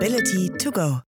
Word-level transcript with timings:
Mobility 0.00 0.48
to 0.56 0.70
go. 0.70 1.02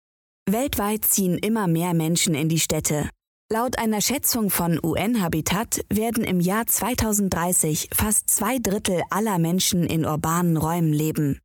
Weltweit 0.49 1.05
ziehen 1.05 1.37
immer 1.37 1.67
mehr 1.67 1.93
Menschen 1.93 2.35
in 2.35 2.49
die 2.49 2.59
Städte. 2.59 3.11
Laut 3.53 3.79
einer 3.79 4.01
Schätzung 4.01 4.49
von 4.49 4.81
UN 4.83 5.21
Habitat 5.21 5.85
werden 5.93 6.25
im 6.25 6.41
Jahr 6.41 6.67
2030 6.67 7.91
fast 7.93 8.31
zwei 8.31 8.59
Drittel 8.59 9.03
aller 9.11 9.39
Menschen 9.39 9.85
in 9.85 10.07
urbanen 10.07 10.57
Räumen 10.57 10.95
leben. 10.95 11.39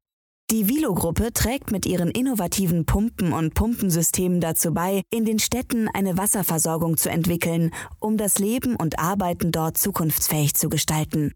Die 0.51 0.69
Vilo-Gruppe 0.69 1.33
trägt 1.33 1.69
mit 1.69 1.85
ihren 1.85 2.11
innovativen 2.11 2.85
Pumpen 2.85 3.33
und 3.33 3.53
Pumpensystemen 3.55 4.39
dazu 4.39 4.73
bei, 4.73 5.01
in 5.09 5.25
den 5.25 5.39
Städten 5.39 5.89
eine 5.93 6.17
Wasserversorgung 6.17 6.95
zu 6.95 7.09
entwickeln, 7.09 7.71
um 7.99 8.15
das 8.15 8.39
Leben 8.39 8.77
und 8.77 8.99
Arbeiten 8.99 9.51
dort 9.51 9.77
zukunftsfähig 9.77 10.53
zu 10.53 10.69
gestalten. 10.69 11.33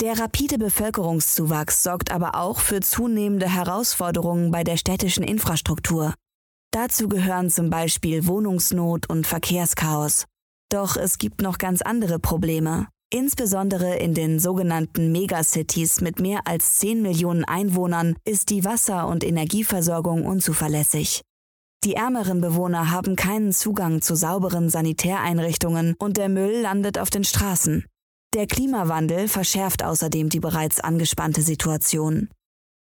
Der 0.00 0.18
rapide 0.18 0.58
Bevölkerungszuwachs 0.58 1.82
sorgt 1.82 2.10
aber 2.10 2.34
auch 2.34 2.58
für 2.58 2.80
zunehmende 2.80 3.48
Herausforderungen 3.48 4.50
bei 4.50 4.64
der 4.64 4.76
städtischen 4.76 5.22
Infrastruktur. 5.22 6.14
Dazu 6.72 7.08
gehören 7.08 7.50
zum 7.50 7.70
Beispiel 7.70 8.26
Wohnungsnot 8.26 9.08
und 9.08 9.26
Verkehrschaos. 9.26 10.24
Doch 10.70 10.96
es 10.96 11.18
gibt 11.18 11.40
noch 11.40 11.58
ganz 11.58 11.82
andere 11.82 12.18
Probleme. 12.18 12.88
Insbesondere 13.12 13.94
in 13.94 14.12
den 14.12 14.40
sogenannten 14.40 15.12
Megacities 15.12 16.00
mit 16.00 16.18
mehr 16.18 16.40
als 16.46 16.76
10 16.76 17.00
Millionen 17.00 17.44
Einwohnern 17.44 18.16
ist 18.24 18.50
die 18.50 18.64
Wasser- 18.64 19.06
und 19.06 19.22
Energieversorgung 19.22 20.26
unzuverlässig. 20.26 21.22
Die 21.84 21.94
ärmeren 21.94 22.40
Bewohner 22.40 22.90
haben 22.90 23.14
keinen 23.14 23.52
Zugang 23.52 24.02
zu 24.02 24.16
sauberen 24.16 24.68
Sanitäreinrichtungen 24.68 25.94
und 26.00 26.16
der 26.16 26.28
Müll 26.28 26.62
landet 26.62 26.98
auf 26.98 27.10
den 27.10 27.22
Straßen. 27.22 27.84
Der 28.34 28.48
Klimawandel 28.48 29.28
verschärft 29.28 29.84
außerdem 29.84 30.28
die 30.28 30.40
bereits 30.40 30.80
angespannte 30.80 31.40
Situation. 31.40 32.28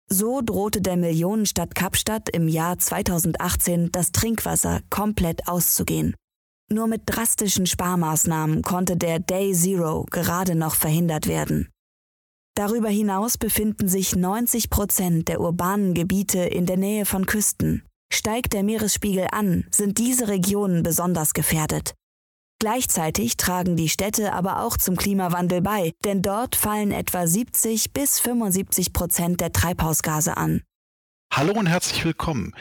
So 0.07 0.41
drohte 0.41 0.79
der 0.79 0.95
Millionenstadt 0.95 1.73
Kapstadt 1.73 2.29
im 2.29 2.47
Jahr 2.47 2.77
2018 2.77 3.91
das 3.91 4.11
Trinkwasser 4.11 4.81
komplett 4.91 5.47
auszugehen. 5.47 6.15
Nur 6.71 6.85
mit 6.85 7.01
drastischen 7.07 7.65
Sparmaßnahmen 7.65 8.61
konnte 8.61 8.95
der 8.95 9.17
Day 9.19 9.51
Zero 9.53 10.05
gerade 10.11 10.53
noch 10.53 10.75
verhindert 10.75 11.27
werden. 11.27 11.69
Darüber 12.55 12.89
hinaus 12.89 13.39
befinden 13.39 13.87
sich 13.87 14.15
90 14.15 14.69
Prozent 14.69 15.29
der 15.29 15.41
urbanen 15.41 15.95
Gebiete 15.95 16.39
in 16.39 16.67
der 16.67 16.77
Nähe 16.77 17.05
von 17.05 17.25
Küsten. 17.25 17.83
Steigt 18.13 18.53
der 18.53 18.61
Meeresspiegel 18.61 19.27
an, 19.31 19.65
sind 19.71 19.97
diese 19.97 20.27
Regionen 20.27 20.83
besonders 20.83 21.33
gefährdet. 21.33 21.95
Gleichzeitig 22.61 23.37
tragen 23.37 23.77
die 23.77 23.87
Städte 23.87 24.33
aber 24.33 24.61
auch 24.61 24.75
zum 24.75 24.97
Klimawandel 24.97 25.61
bei, 25.61 25.93
denn 26.03 26.21
dort 26.21 26.57
fallen 26.57 26.91
etwa 26.91 27.25
70 27.25 27.93
bis 27.93 28.19
75 28.19 28.91
Prozent 28.91 29.39
der 29.39 29.53
Treibhausgase 29.53 30.35
an. 30.35 30.63
Hallo 31.31 31.53
und 31.53 31.67
herzlich 31.67 32.03
willkommen. 32.03 32.53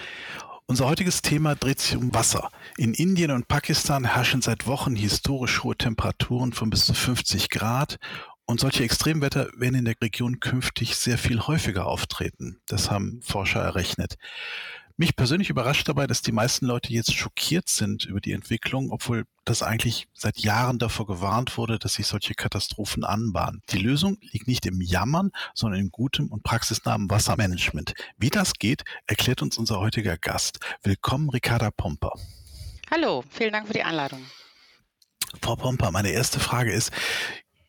Unser 0.66 0.86
heutiges 0.86 1.20
Thema 1.20 1.56
dreht 1.56 1.80
sich 1.80 1.96
um 1.96 2.14
Wasser. 2.14 2.50
In 2.76 2.94
Indien 2.94 3.32
und 3.32 3.48
Pakistan 3.48 4.04
herrschen 4.04 4.40
seit 4.40 4.68
Wochen 4.68 4.94
historisch 4.94 5.64
hohe 5.64 5.74
Temperaturen 5.74 6.52
von 6.52 6.70
bis 6.70 6.84
zu 6.84 6.94
50 6.94 7.50
Grad 7.50 7.98
und 8.46 8.60
solche 8.60 8.84
Extremwetter 8.84 9.48
werden 9.56 9.74
in 9.74 9.84
der 9.84 9.96
Region 10.00 10.38
künftig 10.38 10.94
sehr 10.94 11.18
viel 11.18 11.40
häufiger 11.40 11.86
auftreten. 11.86 12.60
Das 12.66 12.88
haben 12.88 13.20
Forscher 13.22 13.62
errechnet. 13.62 14.16
Mich 15.00 15.14
persönlich 15.14 15.48
überrascht 15.48 15.88
dabei, 15.88 16.08
dass 16.08 16.22
die 16.22 16.32
meisten 16.32 16.66
Leute 16.66 16.92
jetzt 16.92 17.14
schockiert 17.14 17.68
sind 17.68 18.04
über 18.04 18.20
die 18.20 18.32
Entwicklung, 18.32 18.90
obwohl 18.90 19.26
das 19.44 19.62
eigentlich 19.62 20.08
seit 20.12 20.40
Jahren 20.40 20.80
davor 20.80 21.06
gewarnt 21.06 21.56
wurde, 21.56 21.78
dass 21.78 21.94
sich 21.94 22.08
solche 22.08 22.34
Katastrophen 22.34 23.04
anbahnen. 23.04 23.62
Die 23.70 23.78
Lösung 23.78 24.18
liegt 24.32 24.48
nicht 24.48 24.66
im 24.66 24.80
Jammern, 24.80 25.30
sondern 25.54 25.78
in 25.78 25.90
gutem 25.90 26.32
und 26.32 26.42
praxisnahem 26.42 27.08
Wassermanagement. 27.08 27.94
Wie 28.16 28.30
das 28.30 28.54
geht, 28.54 28.82
erklärt 29.06 29.40
uns 29.40 29.56
unser 29.56 29.78
heutiger 29.78 30.18
Gast. 30.18 30.58
Willkommen, 30.82 31.30
Ricarda 31.30 31.70
Pomper. 31.70 32.14
Hallo, 32.90 33.22
vielen 33.30 33.52
Dank 33.52 33.68
für 33.68 33.74
die 33.74 33.84
Einladung. 33.84 34.24
Frau 35.40 35.54
Pomper, 35.54 35.92
meine 35.92 36.10
erste 36.10 36.40
Frage 36.40 36.72
ist, 36.72 36.90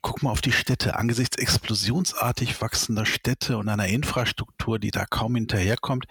Guck 0.01 0.23
mal 0.23 0.31
auf 0.31 0.39
die 0.39 0.53
Städte. 0.53 0.95
Angesichts 0.95 1.37
explosionsartig 1.37 2.61
wachsender 2.61 3.05
Städte 3.05 3.57
und 3.57 3.67
einer 3.67 3.87
Infrastruktur, 3.87 4.79
die 4.79 4.91
da 4.91 5.05
kaum 5.05 5.35
hinterherkommt, 5.35 6.05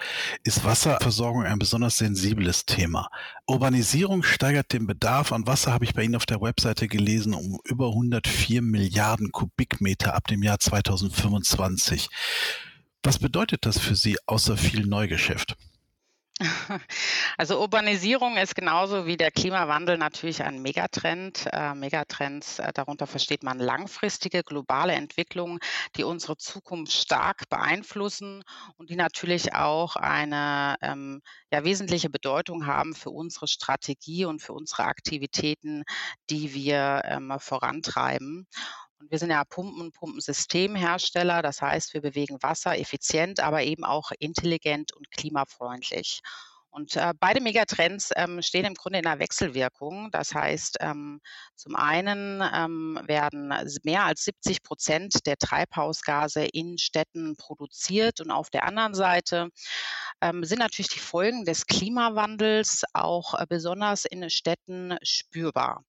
ist 0.44 0.65
Wasserversorgung 0.65 1.44
ein 1.44 1.59
besonders 1.59 1.97
sensibles 1.97 2.66
Thema. 2.66 3.09
Urbanisierung 3.47 4.22
steigert 4.22 4.75
den 4.75 4.87
Bedarf 4.87 5.32
an 5.32 5.47
Wasser, 5.47 5.72
habe 5.72 5.87
ich 5.87 5.94
bei 5.94 6.03
Ihnen 6.03 6.16
auf 6.16 6.27
der 6.27 6.43
Webseite 6.43 6.87
gelesen, 6.87 7.32
um 7.32 7.59
über 7.65 7.88
104 7.88 8.60
Milliarden 8.60 9.32
Kubikmeter 9.32 10.15
ab 10.15 10.27
dem 10.27 10.43
Jahr 10.43 10.59
2025. 10.59 12.10
Was 13.03 13.19
bedeutet 13.19 13.65
das 13.65 13.78
für 13.78 13.97
Sie 13.97 14.19
außer 14.27 14.59
viel 14.59 14.84
Neugeschäft? 14.84 15.56
Also 17.37 17.60
Urbanisierung 17.60 18.37
ist 18.37 18.54
genauso 18.54 19.06
wie 19.06 19.16
der 19.16 19.31
Klimawandel 19.31 19.97
natürlich 19.99 20.43
ein 20.43 20.60
Megatrend. 20.60 21.49
Äh, 21.53 21.75
Megatrends, 21.75 22.59
äh, 22.59 22.72
darunter 22.72 23.06
versteht 23.06 23.43
man 23.43 23.59
langfristige 23.59 24.43
globale 24.43 24.93
Entwicklungen, 24.94 25.59
die 25.97 26.04
unsere 26.04 26.37
Zukunft 26.37 26.93
stark 26.93 27.48
beeinflussen 27.48 28.43
und 28.77 28.91
die 28.91 28.97
natürlich 28.97 29.54
auch 29.54 29.97
eine 29.97 30.77
ähm, 30.82 31.22
ja, 31.53 31.65
wesentliche 31.65 32.10
Bedeutung 32.10 32.66
haben 32.66 32.94
für 32.94 33.10
unsere 33.10 33.48
Strategie 33.48 34.25
und 34.25 34.41
für 34.43 34.53
unsere 34.53 34.84
Aktivitäten, 34.84 35.84
die 36.31 36.54
wir 36.54 37.03
ähm, 37.04 37.32
vorantreiben. 37.38 38.47
Und 38.98 39.10
wir 39.10 39.19
sind 39.19 39.31
ja 39.31 39.44
Pumpen- 39.44 39.81
und 39.81 39.94
Pumpensystemhersteller. 39.94 41.42
Das 41.42 41.62
heißt, 41.62 41.94
wir 41.94 42.00
bewegen 42.00 42.42
Wasser 42.42 42.78
effizient, 42.78 43.41
aber 43.41 43.62
eben 43.62 43.84
auch 43.84 44.10
intelligent 44.19 44.92
und 44.92 45.10
klimafreundlich. 45.10 46.20
Und 46.70 46.97
äh, 46.97 47.12
beide 47.19 47.41
Megatrends 47.41 48.10
ähm, 48.14 48.42
stehen 48.42 48.64
im 48.64 48.75
Grunde 48.75 48.98
in 48.98 49.06
einer 49.06 49.19
Wechselwirkung. 49.19 50.10
Das 50.10 50.34
heißt, 50.34 50.76
ähm, 50.81 51.20
zum 51.56 51.75
einen 51.75 52.42
ähm, 52.54 53.00
werden 53.04 53.53
mehr 53.84 54.04
als 54.04 54.25
70 54.25 54.62
Prozent 54.62 55.26
der 55.26 55.36
Treibhausgase 55.38 56.44
in 56.44 56.78
Städten 56.78 57.36
produziert 57.36 58.20
und 58.20 58.30
auf 58.30 58.50
der 58.50 58.65
anderen 58.65 58.94
Seite 58.94 59.48
ähm, 60.20 60.44
sind 60.44 60.59
natürlich 60.59 60.91
die 60.91 60.98
Folgen 60.98 61.44
des 61.44 61.66
Klimawandels 61.66 62.84
auch 62.92 63.34
äh, 63.34 63.47
besonders 63.48 64.04
in 64.04 64.28
Städten 64.28 64.97
spürbar. 65.03 65.82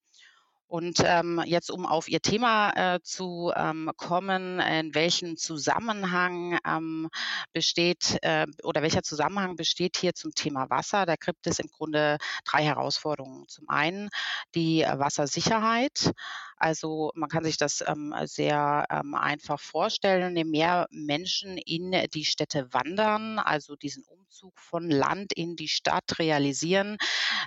Und 0.69 1.01
ähm, 1.03 1.41
jetzt, 1.47 1.71
um 1.71 1.87
auf 1.87 2.07
Ihr 2.07 2.21
Thema 2.21 2.69
äh, 2.75 2.99
zu 3.01 3.51
ähm, 3.55 3.89
kommen, 3.97 4.59
in 4.59 4.93
welchem 4.93 5.35
Zusammenhang 5.35 6.59
ähm, 6.63 7.09
besteht 7.51 8.19
äh, 8.21 8.45
oder 8.61 8.83
welcher 8.83 9.01
Zusammenhang 9.01 9.55
besteht 9.55 9.97
hier 9.97 10.13
zum 10.13 10.31
Thema 10.35 10.69
Wasser? 10.69 11.07
Da 11.07 11.15
gibt 11.15 11.47
es 11.47 11.57
im 11.57 11.69
Grunde 11.71 12.19
drei 12.45 12.63
Herausforderungen. 12.63 13.47
Zum 13.47 13.67
einen 13.67 14.09
die 14.53 14.85
Wassersicherheit. 14.87 16.11
Also 16.59 17.11
man 17.15 17.29
kann 17.29 17.45
sich 17.45 17.57
das 17.57 17.83
ähm, 17.87 18.13
sehr 18.25 18.85
ähm, 18.91 19.15
einfach 19.15 19.59
vorstellen. 19.59 20.35
Je 20.35 20.43
mehr 20.43 20.87
Menschen 20.91 21.57
in 21.57 21.95
die 22.13 22.25
Städte 22.25 22.67
wandern, 22.73 23.39
also 23.39 23.75
diesen 23.75 24.03
Umzug 24.03 24.59
von 24.59 24.89
Land 24.89 25.33
in 25.33 25.55
die 25.55 25.69
Stadt 25.69 26.19
realisieren, 26.19 26.97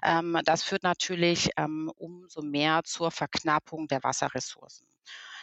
ähm, 0.03 0.41
das 0.45 0.63
führt 0.65 0.83
natürlich 0.83 1.51
ähm, 1.59 1.93
umso 1.97 2.43
mehr 2.43 2.83
zur 2.85 3.12
Verknappung 3.13 3.87
der 3.89 4.03
Wasserressourcen. 4.03 4.87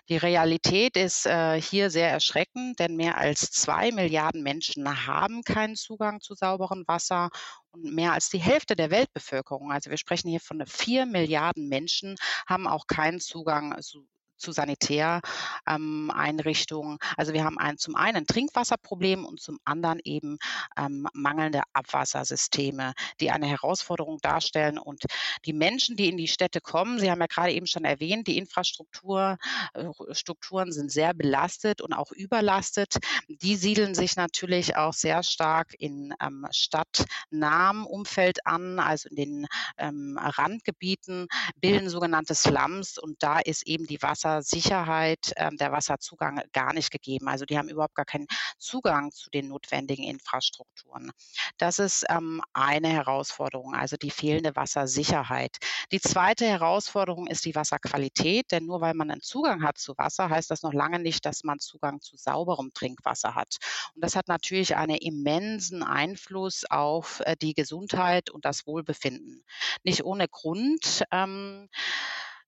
Die 0.09 0.18
Realität 0.18 0.97
ist 0.97 1.28
äh, 1.28 1.62
hier 1.62 1.91
sehr 1.91 2.09
erschreckend, 2.09 2.80
denn 2.80 2.96
mehr 2.96 3.18
als 3.18 3.52
zwei 3.52 3.91
Milliarden 3.91 4.41
Menschen 4.41 5.06
haben 5.06 5.44
keinen 5.44 5.75
Zugang 5.75 6.19
zu 6.19 6.34
sauberem 6.34 6.84
Wasser 6.88 7.30
und 7.72 7.84
mehr 7.94 8.13
als 8.13 8.30
die 8.30 8.40
Hälfte 8.40 8.75
der 8.75 8.90
Weltbevölkerung, 8.90 9.72
also 9.72 9.91
wir 9.91 9.97
sprechen 9.97 10.30
hier 10.30 10.40
von 10.40 10.66
vier 10.66 11.06
Milliarden 11.06 11.68
Menschen, 11.68 12.16
haben 12.47 12.66
auch 12.68 12.88
keinen 12.88 13.19
Zugang 13.19 13.80
zu 13.81 14.07
zu 14.39 14.51
Sanitäreinrichtungen. 14.51 16.94
Ähm, 16.94 17.00
also 17.18 17.33
wir 17.33 17.44
haben 17.44 17.57
ein, 17.57 17.77
zum 17.77 17.95
einen 17.95 18.18
ein 18.18 18.25
Trinkwasserproblem 18.25 19.25
und 19.25 19.41
zum 19.41 19.59
anderen 19.65 20.00
eben 20.03 20.38
ähm, 20.77 21.07
mangelnde 21.13 21.62
Abwassersysteme, 21.74 22.94
die 23.19 23.31
eine 23.31 23.47
Herausforderung 23.47 24.19
darstellen. 24.21 24.77
Und 24.77 25.06
die 25.45 25.53
Menschen, 25.53 25.95
die 25.95 26.09
in 26.09 26.18
die 26.18 26.27
Städte 26.27 26.62
kommen, 26.62 27.00
Sie 27.00 27.09
haben 27.09 27.21
ja 27.21 27.27
gerade 27.27 27.53
eben 27.53 27.68
schon 27.68 27.86
erwähnt, 27.86 28.27
die 28.27 28.38
Infrastrukturen 28.38 29.38
äh, 29.74 30.71
sind 30.71 30.92
sehr 30.92 31.13
belastet 31.13 31.81
und 31.81 31.94
auch 31.94 32.12
überlastet. 32.12 32.97
Die 33.27 33.56
siedeln 33.56 33.95
sich 33.95 34.15
natürlich 34.15 34.75
auch 34.75 34.94
sehr 34.94 35.24
stark 35.24 35.74
in 35.77 36.13
ähm, 36.21 36.45
stadtnahem 36.51 37.85
Umfeld 37.85 38.45
an, 38.45 38.80
also 38.80 39.09
in 39.09 39.15
den 39.15 39.47
ähm, 39.77 40.18
Randgebieten, 40.19 41.27
bilden 41.56 41.89
sogenannte 41.89 42.35
Slums 42.35 42.97
und 42.97 43.24
da 43.24 43.39
ist 43.39 43.65
eben 43.68 43.85
die 43.85 44.01
Wasser 44.01 44.29
Wassersicherheit, 44.30 45.34
ähm, 45.38 45.58
der 45.58 45.72
Wasserzugang 45.72 46.42
gar 46.54 46.74
nicht 46.74 46.92
gegeben. 46.92 47.28
Also 47.28 47.46
die 47.46 47.58
haben 47.58 47.70
überhaupt 47.70 47.96
gar 47.96 48.06
keinen 48.06 48.28
Zugang 48.58 49.12
zu 49.12 49.30
den 49.30 49.48
notwendigen 49.48 50.04
Infrastrukturen. 50.04 51.12
Das 51.58 51.80
ist 51.80 52.06
ähm, 52.10 52.42
eine 52.54 52.90
Herausforderung, 52.90 53.74
also 53.74 53.98
die 53.98 54.12
fehlende 54.12 54.56
Wassersicherheit. 54.56 55.58
Die 55.92 56.00
zweite 56.00 56.46
Herausforderung 56.46 57.28
ist 57.28 57.46
die 57.46 57.56
Wasserqualität, 57.56 58.52
denn 58.52 58.66
nur 58.66 58.81
weil 58.81 58.94
man 58.94 59.10
einen 59.12 59.22
Zugang 59.22 59.64
hat 59.64 59.78
zu 59.78 59.98
Wasser, 59.98 60.30
heißt 60.30 60.52
das 60.52 60.62
noch 60.62 60.74
lange 60.74 61.00
nicht, 61.00 61.26
dass 61.26 61.44
man 61.44 61.60
Zugang 61.60 62.02
zu 62.02 62.16
sauberem 62.16 62.72
Trinkwasser 62.74 63.36
hat. 63.36 63.58
Und 63.96 64.04
das 64.04 64.16
hat 64.16 64.28
natürlich 64.28 64.76
einen 64.76 64.98
immensen 64.98 65.84
Einfluss 65.84 66.66
auf 66.70 67.22
äh, 67.26 67.36
die 67.36 67.54
Gesundheit 67.54 68.30
und 68.30 68.46
das 68.46 68.68
Wohlbefinden. 68.68 69.44
Nicht 69.84 70.04
ohne 70.04 70.28
Grund. 70.28 71.04
Ähm, 71.12 71.70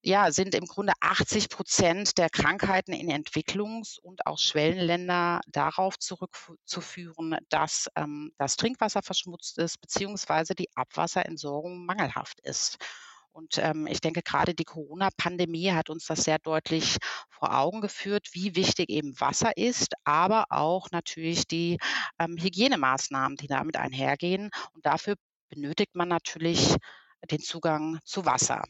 ja, 0.02 0.32
sind 0.32 0.54
im 0.54 0.66
Grunde 0.66 0.92
80 1.00 1.48
Prozent 1.48 2.18
der 2.18 2.28
Krankheiten 2.28 2.92
in 2.92 3.08
Entwicklungs- 3.08 4.00
und 4.00 4.26
auch 4.26 4.38
Schwellenländer 4.38 5.40
darauf 5.46 5.98
zurückzuführen, 5.98 7.36
dass 7.48 7.88
ähm, 7.94 8.32
das 8.36 8.56
Trinkwasser 8.56 9.02
verschmutzt 9.02 9.58
ist, 9.58 9.80
beziehungsweise 9.80 10.54
die 10.54 10.68
Abwasserentsorgung 10.74 11.86
mangelhaft 11.86 12.40
ist. 12.40 12.78
Und 13.30 13.58
ähm, 13.58 13.86
ich 13.86 14.00
denke, 14.00 14.22
gerade 14.22 14.54
die 14.54 14.64
Corona-Pandemie 14.64 15.72
hat 15.72 15.88
uns 15.88 16.06
das 16.06 16.24
sehr 16.24 16.38
deutlich 16.38 16.98
vor 17.30 17.56
Augen 17.56 17.80
geführt, 17.80 18.28
wie 18.32 18.56
wichtig 18.56 18.90
eben 18.90 19.18
Wasser 19.20 19.56
ist, 19.56 19.94
aber 20.04 20.46
auch 20.50 20.90
natürlich 20.90 21.46
die 21.46 21.78
ähm, 22.18 22.36
Hygienemaßnahmen, 22.38 23.36
die 23.36 23.46
damit 23.46 23.76
einhergehen. 23.76 24.50
Und 24.74 24.84
dafür 24.84 25.14
benötigt 25.48 25.94
man 25.94 26.08
natürlich 26.08 26.76
den 27.30 27.40
Zugang 27.40 28.00
zu 28.04 28.26
Wasser. 28.26 28.64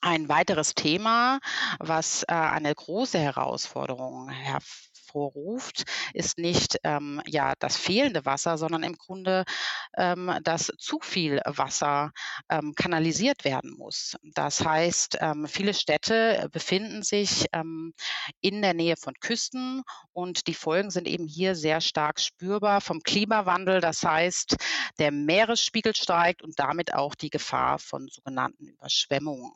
Ein 0.00 0.28
weiteres 0.28 0.74
Thema, 0.74 1.40
was 1.80 2.22
äh, 2.22 2.32
eine 2.32 2.72
große 2.72 3.18
Herausforderung 3.18 4.28
hervorruft, 4.28 5.82
ist 6.14 6.38
nicht 6.38 6.78
ähm, 6.84 7.20
ja 7.26 7.54
das 7.58 7.76
fehlende 7.76 8.24
Wasser, 8.24 8.58
sondern 8.58 8.84
im 8.84 8.94
Grunde, 8.96 9.44
ähm, 9.96 10.38
dass 10.44 10.70
zu 10.78 11.00
viel 11.02 11.40
Wasser 11.44 12.12
ähm, 12.48 12.74
kanalisiert 12.76 13.44
werden 13.44 13.74
muss. 13.76 14.16
Das 14.22 14.64
heißt, 14.64 15.18
ähm, 15.20 15.48
viele 15.48 15.74
Städte 15.74 16.48
befinden 16.52 17.02
sich 17.02 17.46
ähm, 17.52 17.92
in 18.40 18.62
der 18.62 18.74
Nähe 18.74 18.96
von 18.96 19.14
Küsten 19.14 19.82
und 20.12 20.46
die 20.46 20.54
Folgen 20.54 20.90
sind 20.90 21.08
eben 21.08 21.26
hier 21.26 21.56
sehr 21.56 21.80
stark 21.80 22.20
spürbar 22.20 22.80
vom 22.80 23.00
Klimawandel. 23.00 23.80
Das 23.80 24.04
heißt, 24.04 24.56
der 25.00 25.10
Meeresspiegel 25.10 25.96
steigt 25.96 26.42
und 26.42 26.56
damit 26.60 26.94
auch 26.94 27.16
die 27.16 27.30
Gefahr 27.30 27.80
von 27.80 28.06
sogenannten 28.06 28.68
Überschwemmungen. 28.68 29.52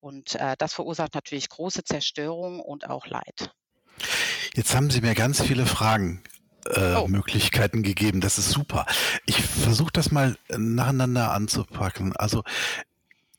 Und 0.00 0.34
äh, 0.34 0.56
das 0.58 0.74
verursacht 0.74 1.14
natürlich 1.14 1.48
große 1.48 1.84
Zerstörung 1.84 2.60
und 2.60 2.88
auch 2.88 3.06
Leid. 3.06 3.52
Jetzt 4.54 4.74
haben 4.74 4.90
Sie 4.90 5.00
mir 5.00 5.14
ganz 5.14 5.42
viele 5.42 5.66
Fragen 5.66 6.22
äh, 6.66 6.94
oh. 6.94 7.06
Möglichkeiten 7.06 7.82
gegeben. 7.82 8.20
Das 8.20 8.38
ist 8.38 8.50
super. 8.50 8.86
Ich 9.26 9.40
versuche 9.40 9.92
das 9.92 10.10
mal 10.10 10.36
nacheinander 10.48 11.32
anzupacken. 11.32 12.16
Also 12.16 12.42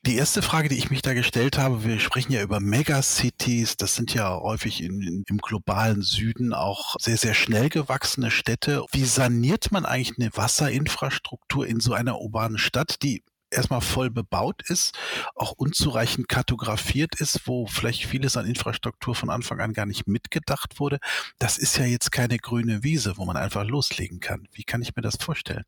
die 0.04 0.16
erste 0.16 0.42
Frage, 0.42 0.68
die 0.68 0.78
ich 0.78 0.90
mich 0.90 1.04
da 1.04 1.14
gestellt 1.14 1.60
habe, 1.60 1.84
wir 1.84 2.00
sprechen 2.00 2.32
ja 2.32 2.42
über 2.42 2.60
Megacities, 2.60 3.78
das 3.78 3.96
sind 3.96 4.14
ja 4.16 4.36
häufig 4.40 4.82
in, 4.82 5.02
in, 5.02 5.24
im 5.28 5.38
globalen 5.38 6.02
Süden 6.02 6.54
auch 6.54 6.96
sehr, 7.00 7.18
sehr 7.18 7.36
schnell 7.36 7.70
gewachsene 7.70 8.32
Städte. 8.32 8.84
Wie 8.92 9.06
saniert 9.06 9.72
man 9.72 9.86
eigentlich 9.86 10.18
eine 10.18 10.36
Wasserinfrastruktur 10.36 11.68
in 11.68 11.80
so 11.80 11.94
einer 11.94 12.20
urbanen 12.20 12.58
Stadt, 12.58 13.04
die 13.04 13.24
erstmal 13.52 13.82
voll 13.82 14.10
bebaut 14.10 14.62
ist, 14.70 14.98
auch 15.36 15.52
unzureichend 15.54 16.28
kartografiert 16.30 17.16
ist, 17.16 17.48
wo 17.48 17.68
vielleicht 17.68 18.06
vieles 18.06 18.38
an 18.38 18.46
Infrastruktur 18.46 19.16
von 19.16 19.30
Anfang 19.30 19.60
an 19.60 19.74
gar 19.74 19.86
nicht 19.86 20.08
mitgedacht 20.08 20.80
wurde. 20.80 21.00
Das 21.40 21.58
ist 21.58 21.78
ja 21.78 21.86
jetzt 21.86 22.12
keine 22.12 22.38
grüne 22.38 22.84
Wiese, 22.84 23.18
wo 23.18 23.26
man 23.26 23.38
einfach 23.38 23.66
loslegen 23.66 24.20
kann. 24.20 24.48
Wie 24.54 24.64
kann 24.64 24.82
ich 24.82 24.96
mir 24.96 25.02
das 25.02 25.18
vorstellen? 25.18 25.66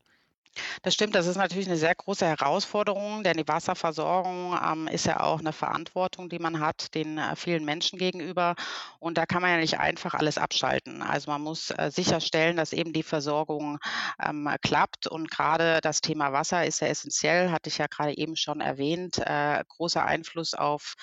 Das 0.82 0.94
stimmt, 0.94 1.14
das 1.14 1.26
ist 1.26 1.36
natürlich 1.36 1.66
eine 1.66 1.76
sehr 1.76 1.94
große 1.94 2.26
Herausforderung, 2.26 3.24
denn 3.24 3.36
die 3.36 3.48
Wasserversorgung 3.48 4.58
ähm, 4.62 4.88
ist 4.88 5.06
ja 5.06 5.20
auch 5.20 5.40
eine 5.40 5.52
Verantwortung, 5.52 6.28
die 6.28 6.38
man 6.38 6.60
hat 6.60 6.94
den 6.94 7.18
äh, 7.18 7.36
vielen 7.36 7.64
Menschen 7.64 7.98
gegenüber. 7.98 8.54
Und 8.98 9.18
da 9.18 9.26
kann 9.26 9.42
man 9.42 9.50
ja 9.50 9.56
nicht 9.58 9.78
einfach 9.78 10.14
alles 10.14 10.38
abschalten. 10.38 11.02
Also 11.02 11.30
man 11.30 11.42
muss 11.42 11.70
äh, 11.70 11.90
sicherstellen, 11.90 12.56
dass 12.56 12.72
eben 12.72 12.92
die 12.92 13.02
Versorgung 13.02 13.78
ähm, 14.22 14.48
klappt. 14.62 15.06
Und 15.06 15.30
gerade 15.30 15.80
das 15.82 16.00
Thema 16.00 16.32
Wasser 16.32 16.64
ist 16.64 16.80
ja 16.80 16.88
essentiell, 16.88 17.50
hatte 17.50 17.68
ich 17.68 17.78
ja 17.78 17.86
gerade 17.86 18.16
eben 18.16 18.36
schon 18.36 18.60
erwähnt. 18.60 19.18
Äh, 19.18 19.64
großer 19.68 20.04
Einfluss 20.04 20.54
auf, 20.54 20.94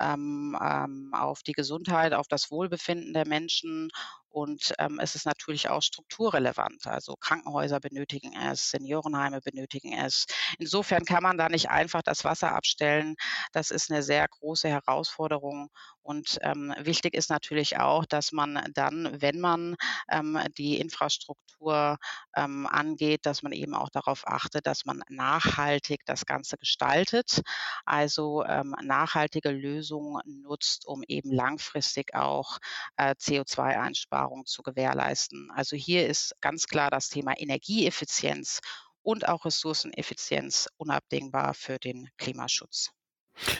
ähm, 0.00 0.56
ähm 0.60 1.10
auf 1.12 1.42
die 1.42 1.52
Gesundheit, 1.52 2.14
auf 2.14 2.28
das 2.28 2.50
Wohlbefinden 2.50 3.12
der 3.12 3.26
Menschen 3.26 3.90
und 4.30 4.72
ähm, 4.78 4.98
es 5.00 5.14
ist 5.14 5.26
natürlich 5.26 5.68
auch 5.68 5.82
strukturrelevant. 5.82 6.86
Also 6.86 7.14
Krankenhäuser 7.20 7.80
benötigen 7.80 8.34
es, 8.36 8.70
Seniorenheime 8.70 9.40
benötigen 9.40 9.92
es. 9.92 10.26
Insofern 10.58 11.04
kann 11.04 11.22
man 11.22 11.36
da 11.36 11.48
nicht 11.48 11.68
einfach 11.70 12.02
das 12.02 12.24
Wasser 12.24 12.54
abstellen. 12.54 13.16
Das 13.52 13.70
ist 13.70 13.90
eine 13.90 14.02
sehr 14.02 14.26
große 14.28 14.68
Herausforderung. 14.68 15.70
Und 16.02 16.38
ähm, 16.42 16.74
wichtig 16.78 17.14
ist 17.14 17.30
natürlich 17.30 17.78
auch, 17.78 18.04
dass 18.06 18.32
man 18.32 18.70
dann, 18.74 19.20
wenn 19.20 19.40
man 19.40 19.76
ähm, 20.10 20.38
die 20.56 20.78
Infrastruktur 20.80 21.98
ähm, 22.36 22.66
angeht, 22.66 23.26
dass 23.26 23.42
man 23.42 23.52
eben 23.52 23.74
auch 23.74 23.90
darauf 23.90 24.26
achtet, 24.26 24.66
dass 24.66 24.84
man 24.84 25.02
nachhaltig 25.08 26.00
das 26.06 26.26
Ganze 26.26 26.56
gestaltet, 26.56 27.42
also 27.84 28.44
ähm, 28.44 28.74
nachhaltige 28.82 29.50
Lösungen 29.50 30.20
nutzt, 30.42 30.86
um 30.86 31.02
eben 31.06 31.32
langfristig 31.32 32.14
auch 32.14 32.58
äh, 32.96 33.14
CO2-Einsparungen 33.14 34.46
zu 34.46 34.62
gewährleisten. 34.62 35.50
Also 35.54 35.76
hier 35.76 36.06
ist 36.06 36.34
ganz 36.40 36.66
klar 36.66 36.90
das 36.90 37.08
Thema 37.08 37.38
Energieeffizienz 37.38 38.60
und 39.02 39.28
auch 39.28 39.44
Ressourceneffizienz 39.44 40.68
unabdingbar 40.76 41.54
für 41.54 41.78
den 41.78 42.08
Klimaschutz. 42.16 42.90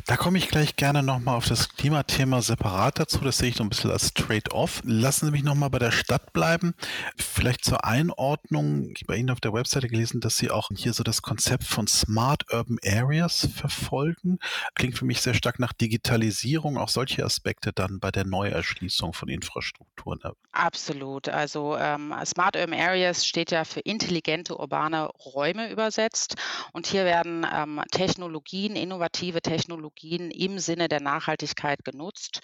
Da 0.06 0.16
komme 0.16 0.38
ich 0.38 0.48
gleich 0.48 0.76
gerne 0.76 1.02
nochmal 1.02 1.36
auf 1.36 1.46
das 1.46 1.70
Klimathema 1.70 2.42
separat 2.42 2.98
dazu. 2.98 3.18
Das 3.18 3.38
sehe 3.38 3.48
ich 3.48 3.56
so 3.56 3.62
ein 3.62 3.68
bisschen 3.68 3.90
als 3.90 4.12
Trade-off. 4.14 4.80
Lassen 4.84 5.26
Sie 5.26 5.32
mich 5.32 5.42
nochmal 5.42 5.70
bei 5.70 5.78
der 5.78 5.90
Stadt 5.90 6.32
bleiben. 6.32 6.74
Vielleicht 7.16 7.64
zur 7.64 7.84
Einordnung. 7.84 8.90
Ich 8.94 9.02
habe 9.02 9.12
bei 9.12 9.16
Ihnen 9.16 9.30
auf 9.30 9.40
der 9.40 9.52
Webseite 9.52 9.88
gelesen, 9.88 10.20
dass 10.20 10.36
Sie 10.36 10.50
auch 10.50 10.68
hier 10.74 10.92
so 10.92 11.02
das 11.02 11.22
Konzept 11.22 11.64
von 11.64 11.86
Smart 11.86 12.52
Urban 12.52 12.78
Areas 12.84 13.48
verfolgen. 13.54 14.38
Klingt 14.74 14.98
für 14.98 15.04
mich 15.04 15.20
sehr 15.20 15.34
stark 15.34 15.58
nach 15.58 15.72
Digitalisierung. 15.72 16.76
Auch 16.76 16.88
solche 16.88 17.24
Aspekte 17.24 17.72
dann 17.72 18.00
bei 18.00 18.10
der 18.10 18.24
Neuerschließung 18.24 19.12
von 19.12 19.28
Infrastrukturen. 19.28 20.20
Absolut. 20.52 21.28
Also 21.28 21.76
ähm, 21.76 22.14
Smart 22.24 22.56
Urban 22.56 22.78
Areas 22.78 23.26
steht 23.26 23.50
ja 23.50 23.64
für 23.64 23.80
intelligente 23.80 24.58
urbane 24.58 25.06
Räume 25.06 25.70
übersetzt. 25.70 26.34
Und 26.72 26.86
hier 26.86 27.04
werden 27.04 27.46
ähm, 27.52 27.80
Technologien, 27.90 28.76
innovative 28.76 29.40
Technologien, 29.40 29.69
Technologien 29.70 30.32
im 30.32 30.58
Sinne 30.58 30.88
der 30.88 31.00
Nachhaltigkeit 31.00 31.84
genutzt. 31.84 32.40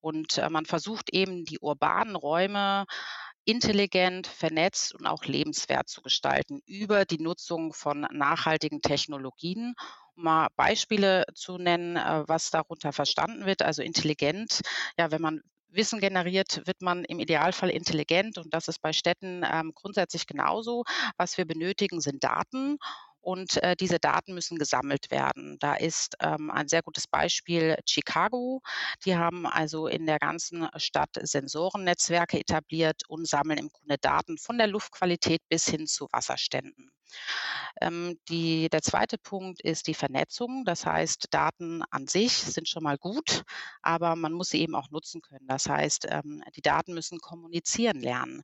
Und 0.00 0.38
äh, 0.38 0.48
man 0.48 0.64
versucht 0.64 1.12
eben 1.12 1.44
die 1.44 1.58
urbanen 1.58 2.16
Räume 2.16 2.86
intelligent, 3.44 4.26
vernetzt 4.26 4.94
und 4.94 5.06
auch 5.06 5.24
lebenswert 5.24 5.88
zu 5.88 6.00
gestalten 6.00 6.62
über 6.64 7.04
die 7.04 7.18
Nutzung 7.18 7.74
von 7.74 8.06
nachhaltigen 8.10 8.80
Technologien. 8.80 9.74
Um 10.16 10.24
mal 10.24 10.48
Beispiele 10.56 11.24
zu 11.34 11.58
nennen, 11.58 11.96
äh, 11.96 12.24
was 12.26 12.50
darunter 12.50 12.92
verstanden 12.92 13.44
wird. 13.44 13.60
Also 13.60 13.82
intelligent, 13.82 14.62
ja, 14.98 15.10
wenn 15.10 15.20
man 15.20 15.42
Wissen 15.68 16.00
generiert, 16.00 16.66
wird 16.66 16.80
man 16.80 17.04
im 17.04 17.20
Idealfall 17.20 17.70
intelligent 17.70 18.38
und 18.38 18.52
das 18.52 18.66
ist 18.68 18.80
bei 18.82 18.92
Städten 18.92 19.44
ähm, 19.44 19.72
grundsätzlich 19.74 20.26
genauso. 20.26 20.82
Was 21.16 21.36
wir 21.36 21.44
benötigen, 21.44 22.00
sind 22.00 22.24
Daten 22.24 22.78
und 23.20 23.62
äh, 23.62 23.76
diese 23.76 23.98
Daten 23.98 24.34
müssen 24.34 24.58
gesammelt 24.58 25.10
werden. 25.10 25.56
Da 25.60 25.74
ist 25.74 26.16
ähm, 26.20 26.50
ein 26.50 26.68
sehr 26.68 26.82
gutes 26.82 27.06
Beispiel 27.06 27.76
Chicago. 27.86 28.62
Die 29.04 29.16
haben 29.16 29.46
also 29.46 29.86
in 29.86 30.06
der 30.06 30.18
ganzen 30.18 30.68
Stadt 30.76 31.10
Sensorennetzwerke 31.20 32.38
etabliert 32.38 33.02
und 33.08 33.28
sammeln 33.28 33.58
im 33.58 33.68
Grunde 33.68 33.98
Daten 33.98 34.38
von 34.38 34.58
der 34.58 34.66
Luftqualität 34.66 35.40
bis 35.48 35.66
hin 35.66 35.86
zu 35.86 36.08
Wasserständen. 36.12 36.90
Ähm, 37.80 38.18
die, 38.28 38.68
der 38.68 38.82
zweite 38.82 39.18
Punkt 39.18 39.60
ist 39.62 39.86
die 39.86 39.94
Vernetzung. 39.94 40.64
Das 40.64 40.86
heißt, 40.86 41.28
Daten 41.30 41.82
an 41.90 42.06
sich 42.06 42.32
sind 42.32 42.68
schon 42.68 42.82
mal 42.82 42.98
gut, 42.98 43.42
aber 43.82 44.16
man 44.16 44.32
muss 44.32 44.48
sie 44.50 44.60
eben 44.60 44.74
auch 44.74 44.90
nutzen 44.90 45.20
können. 45.22 45.46
Das 45.46 45.68
heißt, 45.68 46.06
ähm, 46.10 46.42
die 46.56 46.62
Daten 46.62 46.94
müssen 46.94 47.18
kommunizieren 47.20 48.00
lernen. 48.00 48.42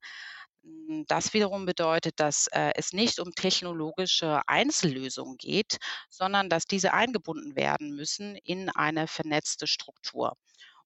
Hm, 0.66 1.04
das 1.08 1.32
wiederum 1.34 1.64
bedeutet, 1.66 2.14
dass 2.20 2.48
äh, 2.48 2.72
es 2.76 2.92
nicht 2.92 3.20
um 3.20 3.32
technologische 3.32 4.40
Einzellösungen 4.48 5.36
geht, 5.38 5.78
sondern 6.10 6.48
dass 6.50 6.64
diese 6.66 6.92
eingebunden 6.92 7.56
werden 7.56 7.94
müssen 7.94 8.36
in 8.36 8.68
eine 8.70 9.06
vernetzte 9.06 9.66
Struktur 9.66 10.36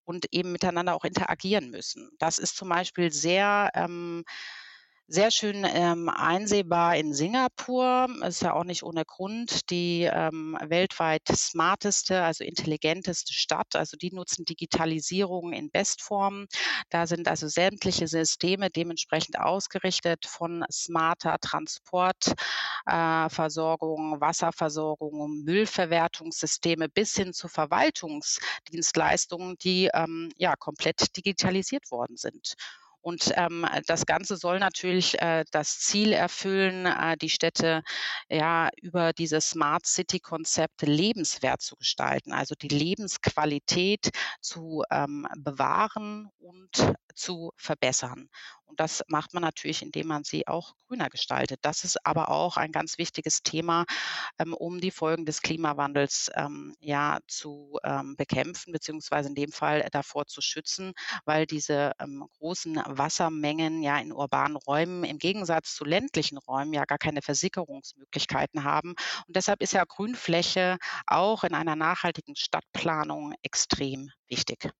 und 0.04 0.26
eben 0.32 0.52
miteinander 0.52 0.94
auch 0.94 1.04
interagieren 1.04 1.70
müssen. 1.70 2.10
Das 2.18 2.38
ist 2.38 2.56
zum 2.56 2.68
Beispiel 2.68 3.12
sehr 3.12 3.70
ähm, 3.74 4.24
sehr 5.12 5.32
schön 5.32 5.66
ähm, 5.68 6.08
einsehbar 6.08 6.96
in 6.96 7.12
Singapur. 7.12 8.06
Ist 8.24 8.42
ja 8.42 8.54
auch 8.54 8.62
nicht 8.62 8.84
ohne 8.84 9.04
Grund 9.04 9.68
die 9.70 10.02
ähm, 10.02 10.56
weltweit 10.62 11.26
smarteste, 11.26 12.22
also 12.22 12.44
intelligenteste 12.44 13.32
Stadt. 13.32 13.74
Also 13.74 13.96
die 13.96 14.12
nutzen 14.12 14.44
Digitalisierung 14.44 15.52
in 15.52 15.68
Bestform. 15.68 16.46
Da 16.90 17.08
sind 17.08 17.26
also 17.26 17.48
sämtliche 17.48 18.06
Systeme 18.06 18.70
dementsprechend 18.70 19.40
ausgerichtet 19.40 20.26
von 20.26 20.64
smarter 20.70 21.38
Transportversorgung, 21.40 24.16
äh, 24.16 24.20
Wasserversorgung, 24.20 25.42
Müllverwertungssysteme 25.42 26.88
bis 26.88 27.16
hin 27.16 27.32
zu 27.32 27.48
Verwaltungsdienstleistungen, 27.48 29.58
die 29.58 29.90
ähm, 29.92 30.30
ja 30.36 30.54
komplett 30.54 31.16
digitalisiert 31.16 31.90
worden 31.90 32.16
sind. 32.16 32.54
Und 33.02 33.32
ähm, 33.36 33.66
das 33.86 34.04
Ganze 34.06 34.36
soll 34.36 34.58
natürlich 34.58 35.20
äh, 35.20 35.44
das 35.50 35.78
Ziel 35.78 36.12
erfüllen, 36.12 36.86
äh, 36.86 37.16
die 37.16 37.30
Städte 37.30 37.82
ja 38.28 38.68
über 38.80 39.12
dieses 39.12 39.50
Smart 39.50 39.86
City-Konzept 39.86 40.82
lebenswert 40.82 41.62
zu 41.62 41.76
gestalten, 41.76 42.32
also 42.32 42.54
die 42.54 42.68
Lebensqualität 42.68 44.10
zu 44.40 44.84
ähm, 44.90 45.26
bewahren 45.38 46.28
und 46.38 46.94
zu 47.14 47.52
verbessern. 47.56 48.28
Und 48.70 48.80
das 48.80 49.02
macht 49.08 49.34
man 49.34 49.42
natürlich, 49.42 49.82
indem 49.82 50.06
man 50.06 50.24
sie 50.24 50.46
auch 50.46 50.74
grüner 50.86 51.08
gestaltet. 51.10 51.58
Das 51.62 51.84
ist 51.84 51.98
aber 52.06 52.30
auch 52.30 52.56
ein 52.56 52.72
ganz 52.72 52.98
wichtiges 52.98 53.42
Thema, 53.42 53.84
ähm, 54.38 54.54
um 54.54 54.80
die 54.80 54.92
Folgen 54.92 55.26
des 55.26 55.42
Klimawandels 55.42 56.30
ähm, 56.36 56.74
ja 56.80 57.18
zu 57.26 57.78
ähm, 57.84 58.16
bekämpfen, 58.16 58.72
beziehungsweise 58.72 59.28
in 59.28 59.34
dem 59.34 59.52
Fall 59.52 59.86
davor 59.92 60.26
zu 60.26 60.40
schützen, 60.40 60.92
weil 61.24 61.46
diese 61.46 61.92
ähm, 62.00 62.24
großen 62.38 62.80
Wassermengen 62.86 63.82
ja 63.82 63.98
in 63.98 64.12
urbanen 64.12 64.56
Räumen 64.56 65.04
im 65.04 65.18
Gegensatz 65.18 65.74
zu 65.74 65.84
ländlichen 65.84 66.38
Räumen 66.38 66.72
ja 66.72 66.84
gar 66.84 66.98
keine 66.98 67.22
Versickerungsmöglichkeiten 67.22 68.64
haben. 68.64 68.94
Und 69.26 69.36
deshalb 69.36 69.62
ist 69.62 69.72
ja 69.72 69.84
Grünfläche 69.84 70.78
auch 71.06 71.44
in 71.44 71.54
einer 71.54 71.76
nachhaltigen 71.76 72.36
Stadtplanung 72.36 73.34
extrem 73.42 74.10
wichtig. 74.28 74.70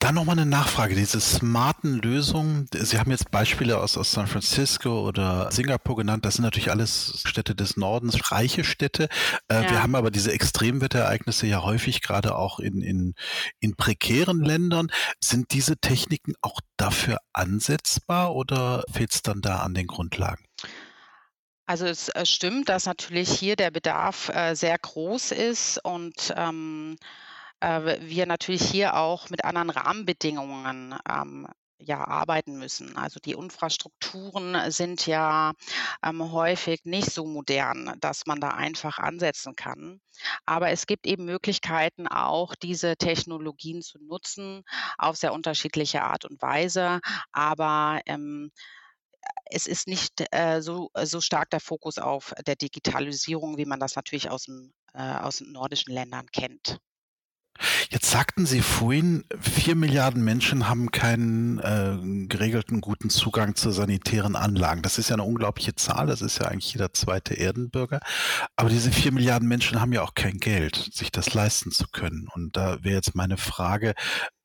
Dann 0.00 0.14
nochmal 0.14 0.38
eine 0.38 0.48
Nachfrage, 0.48 0.94
diese 0.94 1.20
smarten 1.20 2.00
Lösungen. 2.00 2.66
Sie 2.72 2.98
haben 2.98 3.10
jetzt 3.10 3.30
Beispiele 3.30 3.78
aus, 3.78 3.98
aus 3.98 4.12
San 4.12 4.26
Francisco 4.26 5.06
oder 5.06 5.52
Singapur 5.52 5.94
genannt. 5.94 6.24
Das 6.24 6.36
sind 6.36 6.44
natürlich 6.44 6.70
alles 6.70 7.22
Städte 7.26 7.54
des 7.54 7.76
Nordens, 7.76 8.32
reiche 8.32 8.64
Städte. 8.64 9.08
Äh, 9.48 9.62
ja. 9.62 9.70
Wir 9.70 9.82
haben 9.82 9.94
aber 9.94 10.10
diese 10.10 10.32
Extremwetterereignisse 10.32 11.46
ja 11.46 11.62
häufig 11.62 12.00
gerade 12.00 12.34
auch 12.34 12.60
in, 12.60 12.80
in, 12.80 13.14
in 13.60 13.76
prekären 13.76 14.40
Ländern. 14.40 14.90
Sind 15.22 15.52
diese 15.52 15.76
Techniken 15.76 16.32
auch 16.40 16.60
dafür 16.78 17.18
ansetzbar 17.34 18.34
oder 18.34 18.84
fehlt 18.90 19.12
es 19.12 19.20
dann 19.20 19.42
da 19.42 19.58
an 19.58 19.74
den 19.74 19.86
Grundlagen? 19.86 20.42
Also 21.66 21.84
es 21.84 22.10
stimmt, 22.24 22.70
dass 22.70 22.86
natürlich 22.86 23.30
hier 23.30 23.54
der 23.54 23.70
Bedarf 23.70 24.30
äh, 24.30 24.54
sehr 24.56 24.76
groß 24.76 25.32
ist 25.32 25.78
und 25.84 26.34
ähm, 26.36 26.96
äh, 27.60 27.98
wir 28.00 28.26
natürlich 28.26 28.62
hier 28.62 28.96
auch 28.96 29.30
mit 29.30 29.44
anderen 29.44 29.70
Rahmenbedingungen 29.70 30.94
ähm, 31.08 31.46
ja, 31.80 32.06
arbeiten 32.06 32.58
müssen. 32.58 32.96
Also 32.96 33.20
die 33.20 33.32
Infrastrukturen 33.32 34.70
sind 34.70 35.06
ja 35.06 35.52
ähm, 36.04 36.32
häufig 36.32 36.84
nicht 36.84 37.10
so 37.10 37.24
modern, 37.26 37.96
dass 38.00 38.26
man 38.26 38.40
da 38.40 38.48
einfach 38.50 38.98
ansetzen 38.98 39.56
kann. 39.56 40.00
Aber 40.44 40.70
es 40.70 40.86
gibt 40.86 41.06
eben 41.06 41.24
Möglichkeiten, 41.24 42.06
auch 42.06 42.54
diese 42.54 42.96
Technologien 42.96 43.82
zu 43.82 43.98
nutzen 43.98 44.62
auf 44.98 45.16
sehr 45.16 45.32
unterschiedliche 45.32 46.02
Art 46.02 46.24
und 46.24 46.40
Weise. 46.42 47.00
Aber 47.32 48.00
ähm, 48.06 48.50
es 49.46 49.66
ist 49.66 49.88
nicht 49.88 50.24
äh, 50.32 50.60
so, 50.60 50.90
so 51.02 51.20
stark 51.20 51.50
der 51.50 51.60
Fokus 51.60 51.98
auf 51.98 52.34
der 52.46 52.56
Digitalisierung, 52.56 53.56
wie 53.56 53.66
man 53.66 53.80
das 53.80 53.96
natürlich 53.96 54.30
aus, 54.30 54.44
dem, 54.44 54.72
äh, 54.94 55.02
aus 55.02 55.38
den 55.38 55.52
nordischen 55.52 55.92
Ländern 55.92 56.26
kennt. 56.30 56.78
Jetzt 57.92 58.08
sagten 58.08 58.46
Sie 58.46 58.60
vorhin, 58.60 59.24
vier 59.40 59.74
Milliarden 59.74 60.22
Menschen 60.22 60.68
haben 60.68 60.92
keinen 60.92 61.58
äh, 61.58 62.26
geregelten 62.28 62.80
guten 62.80 63.10
Zugang 63.10 63.56
zu 63.56 63.72
sanitären 63.72 64.36
Anlagen. 64.36 64.82
Das 64.82 64.96
ist 64.96 65.08
ja 65.08 65.16
eine 65.16 65.24
unglaubliche 65.24 65.74
Zahl. 65.74 66.06
Das 66.06 66.22
ist 66.22 66.38
ja 66.38 66.46
eigentlich 66.46 66.72
jeder 66.72 66.92
zweite 66.92 67.34
Erdenbürger. 67.34 67.98
Aber 68.54 68.68
diese 68.68 68.92
vier 68.92 69.10
Milliarden 69.10 69.48
Menschen 69.48 69.80
haben 69.80 69.92
ja 69.92 70.02
auch 70.02 70.14
kein 70.14 70.38
Geld, 70.38 70.90
sich 70.92 71.10
das 71.10 71.34
leisten 71.34 71.72
zu 71.72 71.86
können. 71.90 72.28
Und 72.32 72.56
da 72.56 72.78
wäre 72.84 72.94
jetzt 72.94 73.16
meine 73.16 73.36
Frage, 73.36 73.94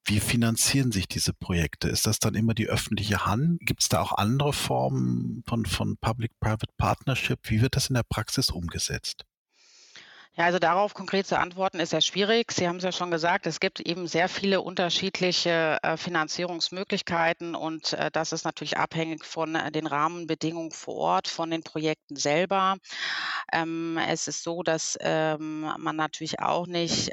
wie 0.05 0.19
finanzieren 0.19 0.91
sich 0.91 1.07
diese 1.07 1.33
Projekte? 1.33 1.87
Ist 1.87 2.07
das 2.07 2.17
dann 2.17 2.33
immer 2.33 2.55
die 2.55 2.67
öffentliche 2.67 3.27
Hand? 3.27 3.59
Gibt 3.59 3.83
es 3.83 3.89
da 3.89 4.01
auch 4.01 4.13
andere 4.13 4.53
Formen 4.53 5.43
von, 5.47 5.67
von 5.67 5.97
Public-Private 5.97 6.73
Partnership? 6.79 7.39
Wie 7.43 7.61
wird 7.61 7.75
das 7.75 7.89
in 7.89 7.93
der 7.93 8.03
Praxis 8.09 8.49
umgesetzt? 8.49 9.23
Ja, 10.37 10.43
also 10.43 10.59
darauf 10.59 10.93
konkret 10.93 11.25
zu 11.25 11.39
antworten 11.39 11.79
ist 11.79 11.91
sehr 11.91 12.01
schwierig. 12.01 12.51
Sie 12.51 12.67
haben 12.67 12.75
es 12.75 12.83
ja 12.83 12.91
schon 12.91 13.09
gesagt, 13.09 13.47
es 13.47 13.61
gibt 13.61 13.79
eben 13.79 14.05
sehr 14.05 14.27
viele 14.27 14.59
unterschiedliche 14.59 15.77
äh, 15.81 15.95
Finanzierungsmöglichkeiten 15.95 17.55
und 17.55 17.93
äh, 17.93 18.11
das 18.11 18.33
ist 18.33 18.43
natürlich 18.43 18.77
abhängig 18.77 19.23
von 19.23 19.55
äh, 19.55 19.71
den 19.71 19.87
Rahmenbedingungen 19.87 20.71
vor 20.71 20.95
Ort, 20.95 21.27
von 21.29 21.49
den 21.49 21.63
Projekten 21.63 22.17
selber. 22.17 22.75
Ähm, 23.53 23.97
es 24.09 24.27
ist 24.27 24.43
so, 24.43 24.61
dass 24.61 24.97
ähm, 24.99 25.71
man 25.77 25.95
natürlich 25.95 26.41
auch 26.41 26.67
nicht 26.67 27.11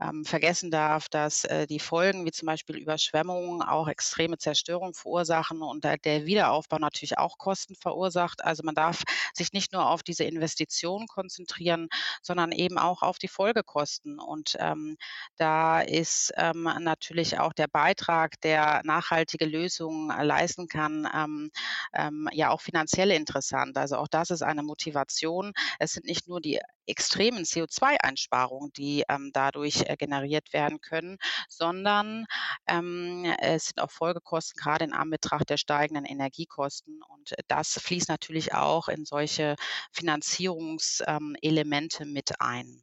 ähm, 0.00 0.24
vergessen 0.24 0.70
darf, 0.70 1.08
dass 1.08 1.44
äh, 1.44 1.66
die 1.66 1.78
Folgen 1.78 2.24
wie 2.26 2.32
zum 2.32 2.46
Beispiel 2.46 2.76
Überschwemmungen 2.76 3.62
auch 3.62 3.88
extreme 3.88 4.38
Zerstörung 4.38 4.94
verursachen 4.94 5.62
und 5.62 5.84
äh, 5.84 5.98
der 5.98 6.26
Wiederaufbau 6.26 6.78
natürlich 6.78 7.18
auch 7.18 7.38
Kosten 7.38 7.74
verursacht. 7.74 8.44
Also 8.44 8.62
man 8.64 8.74
darf 8.74 9.02
sich 9.34 9.52
nicht 9.52 9.72
nur 9.72 9.88
auf 9.88 10.02
diese 10.02 10.24
Investitionen 10.24 11.06
konzentrieren, 11.06 11.88
sondern 12.22 12.52
eben 12.52 12.78
auch 12.78 13.02
auf 13.02 13.18
die 13.18 13.28
Folgekosten. 13.28 14.18
Und 14.18 14.56
ähm, 14.58 14.96
da 15.36 15.80
ist 15.80 16.32
ähm, 16.36 16.64
natürlich 16.80 17.38
auch 17.38 17.52
der 17.52 17.68
Beitrag, 17.68 18.40
der 18.42 18.82
nachhaltige 18.84 19.46
Lösungen 19.46 20.08
leisten 20.24 20.68
kann, 20.68 21.08
ähm, 21.14 21.50
ähm, 21.94 22.28
ja 22.32 22.50
auch 22.50 22.60
finanziell 22.60 23.10
interessant. 23.10 23.76
Also 23.78 23.96
auch 23.96 24.08
das 24.08 24.30
ist 24.30 24.42
eine 24.42 24.62
Motivation. 24.62 25.52
Es 25.78 25.92
sind 25.92 26.06
nicht 26.06 26.28
nur 26.28 26.40
die 26.40 26.60
extremen 26.86 27.44
CO2-Einsparungen, 27.44 28.72
die 28.72 29.04
ähm, 29.08 29.30
dadurch 29.32 29.84
äh, 29.86 29.96
generiert 29.96 30.52
werden 30.52 30.80
können, 30.80 31.18
sondern 31.48 32.26
ähm, 32.66 33.24
es 33.40 33.66
sind 33.66 33.80
auch 33.80 33.90
Folgekosten, 33.90 34.60
gerade 34.60 34.84
in 34.84 34.92
Anbetracht 34.92 35.50
der 35.50 35.56
steigenden 35.56 36.04
Energiekosten. 36.04 37.00
Und 37.08 37.34
das 37.48 37.80
fließt 37.82 38.08
natürlich 38.08 38.54
auch 38.54 38.86
in 38.88 39.04
solche 39.04 39.56
Finanzierungselemente 39.92 42.04
ähm, 42.04 42.12
mit 42.12 42.40
ein. 42.40 42.82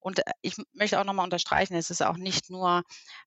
Und 0.00 0.20
äh, 0.20 0.32
ich 0.42 0.56
möchte 0.72 1.00
auch 1.00 1.04
nochmal 1.04 1.24
unterstreichen, 1.24 1.74
es 1.74 1.90
ist 1.90 2.02
auch 2.02 2.16
nicht 2.16 2.50
nur 2.50 2.82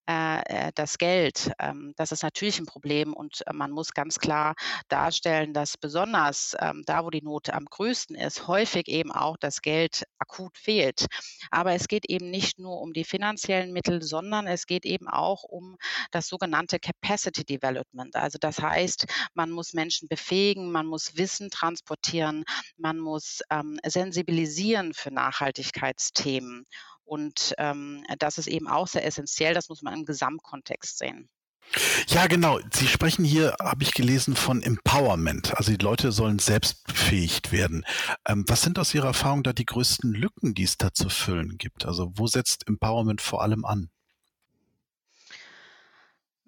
äh, 0.09 0.41
äh, 0.67 0.71
das 0.75 0.97
Geld. 0.97 1.51
Ähm, 1.59 1.93
das 1.97 2.11
ist 2.11 2.23
natürlich 2.23 2.59
ein 2.59 2.65
Problem 2.65 3.13
und 3.13 3.41
äh, 3.47 3.53
man 3.53 3.71
muss 3.71 3.93
ganz 3.93 4.19
klar 4.19 4.55
darstellen, 4.87 5.53
dass 5.53 5.77
besonders 5.77 6.55
ähm, 6.59 6.83
da, 6.85 7.05
wo 7.05 7.09
die 7.09 7.21
Not 7.21 7.49
am 7.49 7.65
größten 7.65 8.15
ist, 8.15 8.47
häufig 8.47 8.87
eben 8.87 9.11
auch 9.11 9.37
das 9.37 9.61
Geld 9.61 10.03
akut 10.19 10.57
fehlt. 10.57 11.05
Aber 11.51 11.73
es 11.73 11.87
geht 11.87 12.09
eben 12.09 12.29
nicht 12.29 12.59
nur 12.59 12.81
um 12.81 12.93
die 12.93 13.03
finanziellen 13.03 13.71
Mittel, 13.73 14.01
sondern 14.01 14.47
es 14.47 14.65
geht 14.65 14.85
eben 14.85 15.07
auch 15.07 15.43
um 15.43 15.77
das 16.11 16.27
sogenannte 16.27 16.79
Capacity 16.79 17.45
Development. 17.45 18.15
Also 18.15 18.37
das 18.39 18.59
heißt, 18.59 19.05
man 19.33 19.51
muss 19.51 19.73
Menschen 19.73 20.07
befähigen, 20.07 20.71
man 20.71 20.85
muss 20.85 21.15
Wissen 21.17 21.49
transportieren, 21.49 22.43
man 22.77 22.97
muss 22.97 23.41
ähm, 23.49 23.79
sensibilisieren 23.85 24.93
für 24.93 25.11
Nachhaltigkeitsthemen. 25.11 26.40
Und 27.03 27.53
ähm, 27.57 28.03
das 28.19 28.37
ist 28.37 28.47
eben 28.47 28.67
auch 28.67 28.87
sehr 28.87 29.05
essentiell, 29.05 29.53
das 29.53 29.69
muss 29.69 29.81
man 29.81 29.93
im 29.93 30.05
Gesamtkontext 30.05 30.97
sehen. 30.97 31.29
Ja, 32.07 32.27
genau. 32.27 32.59
Sie 32.73 32.87
sprechen 32.87 33.23
hier, 33.23 33.55
habe 33.61 33.83
ich 33.83 33.93
gelesen, 33.93 34.35
von 34.35 34.61
Empowerment. 34.61 35.55
Also 35.55 35.71
die 35.71 35.83
Leute 35.83 36.11
sollen 36.11 36.39
selbst 36.39 36.85
befähigt 36.85 37.51
werden. 37.51 37.85
Ähm, 38.27 38.43
was 38.47 38.61
sind 38.61 38.77
aus 38.77 38.93
Ihrer 38.93 39.07
Erfahrung 39.07 39.43
da 39.43 39.53
die 39.53 39.65
größten 39.65 40.13
Lücken, 40.13 40.53
die 40.53 40.63
es 40.63 40.77
da 40.77 40.93
zu 40.93 41.09
füllen 41.09 41.57
gibt? 41.57 41.85
Also 41.85 42.11
wo 42.15 42.27
setzt 42.27 42.67
Empowerment 42.67 43.21
vor 43.21 43.41
allem 43.41 43.63
an? 43.63 43.89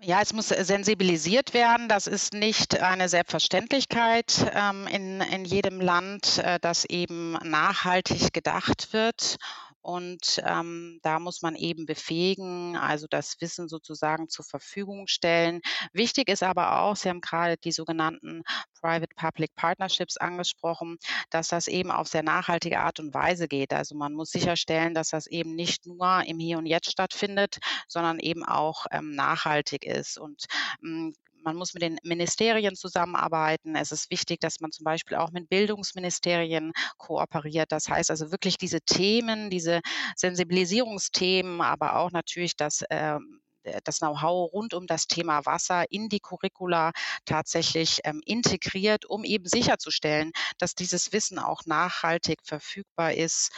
Ja, 0.01 0.21
es 0.21 0.33
muss 0.33 0.50
sensibilisiert 0.50 1.53
werden. 1.53 1.88
Das 1.88 2.07
ist 2.07 2.33
nicht 2.33 2.81
eine 2.81 3.07
Selbstverständlichkeit 3.07 4.51
ähm, 4.53 4.85
in, 4.88 5.21
in 5.21 5.45
jedem 5.45 5.79
Land, 5.79 6.39
äh, 6.39 6.59
dass 6.59 6.83
eben 6.83 7.38
nachhaltig 7.43 8.33
gedacht 8.33 8.91
wird. 8.91 9.38
Und 9.84 10.42
ähm, 10.46 11.00
da 11.04 11.20
muss 11.20 11.42
man 11.42 11.56
eben 11.56 11.86
befähigen, 11.86 12.78
also 12.78 13.06
das 13.10 13.36
Wissen 13.42 13.68
sozusagen 13.68 14.30
zur 14.30 14.46
Verfügung 14.46 15.08
stellen. 15.08 15.60
Wichtig 15.92 16.30
ist 16.30 16.42
aber 16.42 16.80
auch, 16.80 16.96
Sie 16.96 17.10
haben 17.10 17.20
gerade 17.20 17.58
die 17.58 17.74
sogenannten 17.74 18.44
Private-Public 18.80 19.54
Partnerships 19.56 20.16
angesprochen, 20.16 20.98
dass 21.30 21.50
das 21.50 21.68
eben 21.68 21.92
auf 21.92 22.08
sehr 22.08 22.24
nachhaltige 22.24 22.80
Art 22.80 23.02
und 23.02 23.13
Weise 23.13 23.50
geht. 23.50 23.74
Also 23.74 23.96
man 23.96 24.13
muss 24.13 24.32
sicherstellen, 24.32 24.94
dass 24.94 25.10
das 25.10 25.28
eben 25.28 25.54
nicht 25.54 25.86
nur 25.86 26.24
im 26.25 26.40
Hier 26.40 26.58
und 26.58 26.66
Jetzt 26.66 26.90
stattfindet, 26.90 27.58
sondern 27.90 28.20
eben 28.20 28.46
auch 28.46 28.86
ähm, 28.90 29.12
nachhaltig 29.16 29.86
ist. 29.86 30.18
Und 30.18 30.46
ähm, 30.82 31.13
man 31.43 31.55
muss 31.55 31.73
mit 31.73 31.83
den 31.83 31.97
Ministerien 32.03 32.75
zusammenarbeiten. 32.75 33.75
Es 33.75 33.91
ist 33.91 34.09
wichtig, 34.09 34.39
dass 34.39 34.59
man 34.59 34.71
zum 34.71 34.83
Beispiel 34.83 35.17
auch 35.17 35.31
mit 35.31 35.50
Bildungsministerien 35.50 36.71
kooperiert. 36.97 37.71
Das 37.71 37.89
heißt 37.89 38.09
also 38.09 38.31
wirklich 38.31 38.57
diese 38.57 38.81
Themen, 38.81 39.50
diese 39.50 39.81
Sensibilisierungsthemen, 40.15 41.62
aber 41.62 41.97
auch 41.97 42.12
natürlich 42.12 42.55
das 42.55 42.83
ähm, 42.89 43.39
das 43.83 44.00
Know-how 44.00 44.51
rund 44.51 44.73
um 44.73 44.88
das 44.88 45.07
Thema 45.07 45.45
Wasser 45.45 45.85
in 45.89 46.09
die 46.09 46.19
Curricula 46.19 46.91
tatsächlich 47.25 48.00
ähm, 48.03 48.21
integriert, 48.25 49.05
um 49.05 49.23
eben 49.23 49.45
sicherzustellen, 49.47 50.31
dass 50.57 50.75
dieses 50.75 51.13
Wissen 51.13 51.39
auch 51.39 51.62
nachhaltig 51.65 52.39
verfügbar 52.43 53.13
ist 53.13 53.51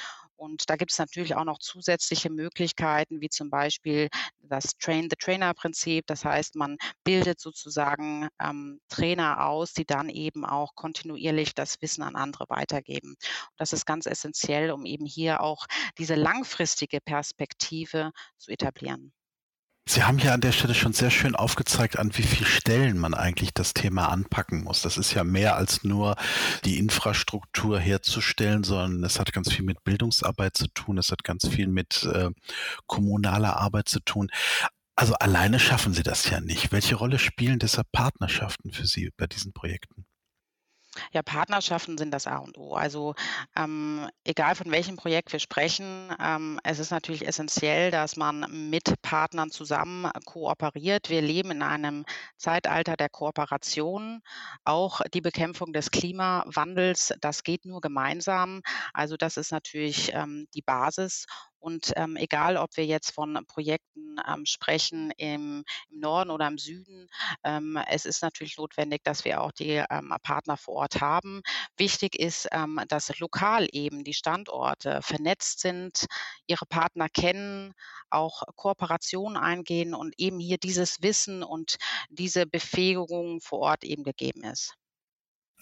und 0.46 0.70
da 0.70 0.76
gibt 0.76 0.92
es 0.92 1.00
natürlich 1.00 1.36
auch 1.36 1.44
noch 1.44 1.60
zusätzliche 1.60 2.30
Möglichkeiten, 2.30 3.20
wie 3.20 3.30
zum 3.30 3.50
Beispiel 3.50 4.10
das 4.40 4.78
Train-the-Trainer-Prinzip. 4.78 6.06
Das 6.08 6.24
heißt, 6.24 6.56
man 6.56 6.78
bildet 7.04 7.40
sozusagen 7.40 8.30
ähm, 8.40 8.80
Trainer 8.88 9.46
aus, 9.48 9.74
die 9.74 9.86
dann 9.86 10.10
eben 10.10 10.46
auch 10.46 10.76
kontinuierlich 10.76 11.54
das 11.56 11.82
Wissen 11.82 12.04
an 12.04 12.16
andere 12.16 12.46
weitergeben. 12.48 13.10
Und 13.10 13.58
das 13.58 13.74
ist 13.74 13.86
ganz 13.86 14.06
essentiell, 14.06 14.72
um 14.72 14.86
eben 14.86 15.06
hier 15.06 15.42
auch 15.42 15.66
diese 15.98 16.16
langfristige 16.16 17.02
Perspektive 17.02 18.12
zu 18.38 18.52
etablieren. 18.52 19.12
Sie 19.88 20.04
haben 20.04 20.18
hier 20.18 20.34
an 20.34 20.42
der 20.42 20.52
Stelle 20.52 20.74
schon 20.74 20.94
sehr 20.94 21.12
schön 21.12 21.36
aufgezeigt, 21.36 22.00
an 22.00 22.18
wie 22.18 22.24
vielen 22.24 22.48
Stellen 22.48 22.98
man 22.98 23.14
eigentlich 23.14 23.54
das 23.54 23.76
Thema 23.76 24.08
anpacken 24.10 24.64
muss. 24.64 24.82
Das 24.82 24.98
ist 24.98 25.14
ja 25.14 25.24
mehr 25.24 25.56
als 25.58 25.84
nur 25.84 26.16
die 26.66 26.80
Infrastruktur 26.80 27.80
herzustellen, 27.80 28.64
sondern 28.64 29.04
es 29.04 29.20
hat 29.20 29.32
ganz 29.32 29.54
viel 29.54 29.64
mit 29.64 29.84
Bildungsarbeit 29.84 30.58
zu 30.58 30.68
tun, 30.70 30.98
es 30.98 31.12
hat 31.12 31.24
ganz 31.24 31.48
viel 31.48 31.68
mit 31.68 32.04
äh, 32.04 32.32
kommunaler 32.88 33.58
Arbeit 33.58 33.88
zu 33.88 34.00
tun. 34.00 34.32
Also 34.96 35.14
alleine 35.16 35.60
schaffen 35.60 35.94
Sie 35.94 36.04
das 36.04 36.30
ja 36.32 36.42
nicht. 36.42 36.72
Welche 36.72 36.96
Rolle 36.96 37.20
spielen 37.20 37.60
deshalb 37.60 37.92
Partnerschaften 37.92 38.72
für 38.72 38.88
Sie 38.88 39.12
bei 39.18 39.28
diesen 39.28 39.54
Projekten? 39.54 40.08
Ja, 41.12 41.22
Partnerschaften 41.22 41.98
sind 41.98 42.12
das 42.12 42.28
A 42.28 42.38
und 42.38 42.58
O. 42.58 42.76
Also 42.76 43.16
ähm, 43.56 44.10
egal 44.24 44.56
von 44.56 44.72
welchem 44.72 44.96
Projekt 44.96 45.32
wir 45.32 45.40
sprechen, 45.40 46.14
ähm, 46.20 46.60
es 46.64 46.80
ist 46.80 46.92
natürlich 46.92 47.28
essentiell, 47.28 47.92
dass 47.92 48.16
man 48.16 48.46
mit 48.70 49.02
Partnern 49.02 49.52
zusammen 49.52 50.10
kooperiert. 50.26 51.10
Wir 51.10 51.22
leben 51.22 51.52
in 51.52 51.62
einem 51.62 52.06
Zeitalter 52.38 52.96
der 52.96 53.10
Kooperation. 53.10 54.22
Auch 54.64 55.02
die 55.14 55.22
Bekämpfung 55.22 55.74
des 55.74 55.92
Klimawandels, 55.92 57.14
das 57.22 57.44
geht 57.44 57.66
nur 57.66 57.82
gemeinsam. 57.82 58.62
Also 58.94 59.18
das 59.18 59.38
ist 59.38 59.52
natürlich 59.52 60.12
ähm, 60.14 60.48
die 60.54 60.62
Basis. 60.62 61.26
Und 61.66 61.94
ähm, 61.96 62.16
egal, 62.16 62.58
ob 62.58 62.78
wir 62.78 62.86
jetzt 62.86 63.10
von 63.10 63.44
Projekten 63.48 64.18
ähm, 64.32 64.46
sprechen 64.46 65.10
im, 65.18 65.64
im, 65.90 66.00
Norden 66.00 66.30
oder 66.30 66.48
im 66.48 66.60
Süden, 66.60 67.08
ähm, 67.44 67.80
es 67.90 68.06
ist 68.06 68.22
natürlich 68.22 68.60
notwendig, 68.60 69.04
dass 69.04 69.26
wir 69.26 69.42
auch 69.42 69.52
die 69.52 69.84
ähm, 69.90 70.14
Partner 70.22 70.58
vor 70.58 70.76
Ort 70.76 71.02
haben. 71.02 71.42
Wichtig 71.76 72.20
ist, 72.20 72.48
ähm, 72.52 72.80
dass 72.88 73.18
lokal 73.18 73.68
eben 73.72 74.04
die 74.04 74.14
Standorte 74.14 75.02
vernetzt 75.02 75.60
sind, 75.60 76.06
ihre 76.46 76.68
Partner 76.68 77.10
kennen, 77.10 77.74
auch 78.12 78.44
Kooperationen 78.56 79.36
eingehen 79.36 79.96
und 79.96 80.14
eben 80.20 80.38
hier 80.38 80.60
dieses 80.60 81.02
Wissen 81.02 81.42
und 81.42 81.78
diese 82.12 82.46
Befähigung 82.46 83.42
vor 83.42 83.62
Ort 83.62 83.84
eben 83.84 84.04
gegeben 84.04 84.44
ist. 84.44 84.76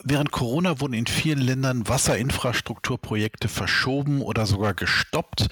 Während 0.02 0.32
Corona 0.32 0.80
wurden 0.80 0.94
in 0.94 1.06
vielen 1.06 1.40
Ländern 1.40 1.88
Wasserinfrastrukturprojekte 1.88 3.48
verschoben 3.48 4.22
oder 4.22 4.46
sogar 4.46 4.74
gestoppt. 4.74 5.48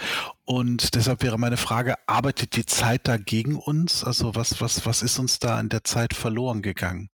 Und 0.46 0.96
deshalb 0.96 1.22
wäre 1.22 1.38
meine 1.38 1.58
Frage, 1.58 1.96
arbeitet 2.08 2.56
die 2.56 2.66
Zeit 2.66 3.08
da 3.08 3.18
gegen 3.18 3.56
uns? 3.56 4.04
Also 4.04 4.36
was, 4.36 4.60
was, 4.60 4.86
was 4.86 5.04
ist 5.04 5.20
uns 5.20 5.40
da 5.40 5.60
in 5.60 5.70
der 5.70 5.84
Zeit 5.84 6.14
verloren 6.14 6.62
gegangen? 6.62 7.10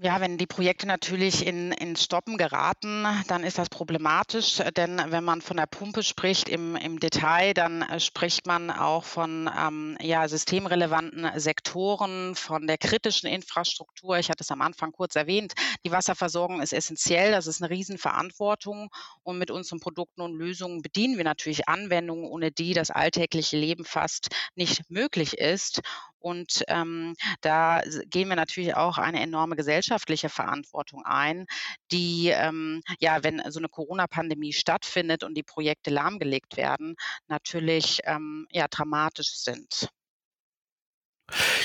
Ja, 0.00 0.20
wenn 0.20 0.38
die 0.38 0.46
Projekte 0.46 0.86
natürlich 0.86 1.44
in, 1.44 1.72
in 1.72 1.96
Stoppen 1.96 2.38
geraten, 2.38 3.04
dann 3.26 3.42
ist 3.42 3.58
das 3.58 3.68
problematisch, 3.68 4.62
denn 4.76 5.02
wenn 5.08 5.24
man 5.24 5.40
von 5.42 5.56
der 5.56 5.66
Pumpe 5.66 6.04
spricht 6.04 6.48
im, 6.48 6.76
im 6.76 7.00
Detail, 7.00 7.52
dann 7.52 7.82
äh, 7.82 7.98
spricht 7.98 8.46
man 8.46 8.70
auch 8.70 9.02
von 9.02 9.50
ähm, 9.58 9.98
ja, 10.00 10.28
systemrelevanten 10.28 11.28
Sektoren, 11.40 12.36
von 12.36 12.68
der 12.68 12.78
kritischen 12.78 13.28
Infrastruktur. 13.28 14.16
Ich 14.20 14.30
hatte 14.30 14.44
es 14.44 14.52
am 14.52 14.60
Anfang 14.60 14.92
kurz 14.92 15.16
erwähnt. 15.16 15.54
Die 15.84 15.90
Wasserversorgung 15.90 16.60
ist 16.60 16.72
essentiell, 16.72 17.32
das 17.32 17.48
ist 17.48 17.60
eine 17.60 17.70
Riesenverantwortung 17.70 18.90
und 19.24 19.38
mit 19.38 19.50
unseren 19.50 19.80
Produkten 19.80 20.20
und 20.20 20.38
Lösungen 20.38 20.80
bedienen 20.80 21.16
wir 21.16 21.24
natürlich 21.24 21.68
Anwendungen, 21.68 22.24
ohne 22.24 22.52
die 22.52 22.72
das 22.72 22.92
alltägliche 22.92 23.56
Leben 23.56 23.84
fast 23.84 24.28
nicht 24.54 24.88
möglich 24.90 25.38
ist. 25.38 25.80
Und 26.20 26.64
ähm, 26.68 27.14
da 27.40 27.82
gehen 28.06 28.28
wir 28.28 28.36
natürlich 28.36 28.74
auch 28.74 28.98
eine 28.98 29.20
enorme 29.20 29.56
gesellschaftliche 29.56 30.28
Verantwortung 30.28 31.04
ein, 31.04 31.46
die, 31.92 32.28
ähm, 32.28 32.82
ja, 32.98 33.22
wenn 33.22 33.42
so 33.50 33.60
eine 33.60 33.68
Corona-Pandemie 33.68 34.52
stattfindet 34.52 35.24
und 35.24 35.34
die 35.34 35.42
Projekte 35.42 35.90
lahmgelegt 35.90 36.56
werden, 36.56 36.96
natürlich 37.28 38.00
ähm, 38.04 38.46
ja, 38.50 38.66
dramatisch 38.68 39.36
sind. 39.36 39.88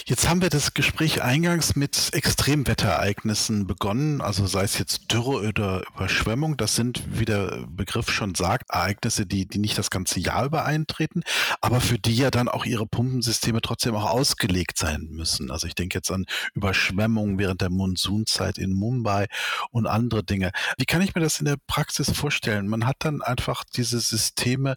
Jetzt 0.06 0.28
haben 0.28 0.42
wir 0.42 0.50
das 0.50 0.74
Gespräch 0.74 1.24
eingangs 1.24 1.78
mit 1.78 2.10
Extremwetterereignissen 2.12 3.68
begonnen, 3.68 4.20
also 4.20 4.46
sei 4.48 4.64
es 4.64 4.78
jetzt 4.78 5.10
Dürre 5.14 5.48
oder 5.48 5.84
Überschwemmung. 5.96 6.58
Das 6.58 6.76
sind, 6.76 7.04
wie 7.08 7.24
der 7.24 7.64
Begriff 7.68 8.12
schon 8.12 8.36
sagt, 8.36 8.70
Ereignisse, 8.70 9.26
die, 9.26 9.48
die 9.48 9.60
nicht 9.60 9.78
das 9.78 9.90
ganze 9.90 10.20
Jahr 10.20 10.44
über 10.44 10.66
eintreten, 10.66 11.22
aber 11.62 11.80
für 11.80 11.98
die 11.98 12.18
ja 12.18 12.32
dann 12.32 12.50
auch 12.50 12.66
ihre 12.66 12.86
Pumpensysteme 12.86 13.62
trotzdem 13.62 13.96
auch 13.96 14.10
ausgelegt 14.10 14.78
sein 14.78 15.08
müssen. 15.10 15.50
Also 15.50 15.68
ich 15.68 15.76
denke 15.76 16.00
jetzt 16.00 16.12
an 16.12 16.26
Überschwemmungen 16.54 17.40
während 17.40 17.62
der 17.62 17.70
Monsunzeit 17.70 18.58
in 18.58 18.74
Mumbai 18.74 19.28
und 19.72 19.88
andere 19.88 20.26
Dinge. 20.26 20.52
Wie 20.78 20.86
kann 20.86 21.02
ich 21.02 21.16
mir 21.16 21.22
das 21.22 21.40
in 21.40 21.46
der 21.46 21.58
Praxis 21.66 22.12
vorstellen? 22.12 22.68
Man 22.68 22.86
hat 22.86 22.98
dann 23.00 23.22
einfach 23.22 23.64
diese 23.64 24.02
Systeme 24.02 24.76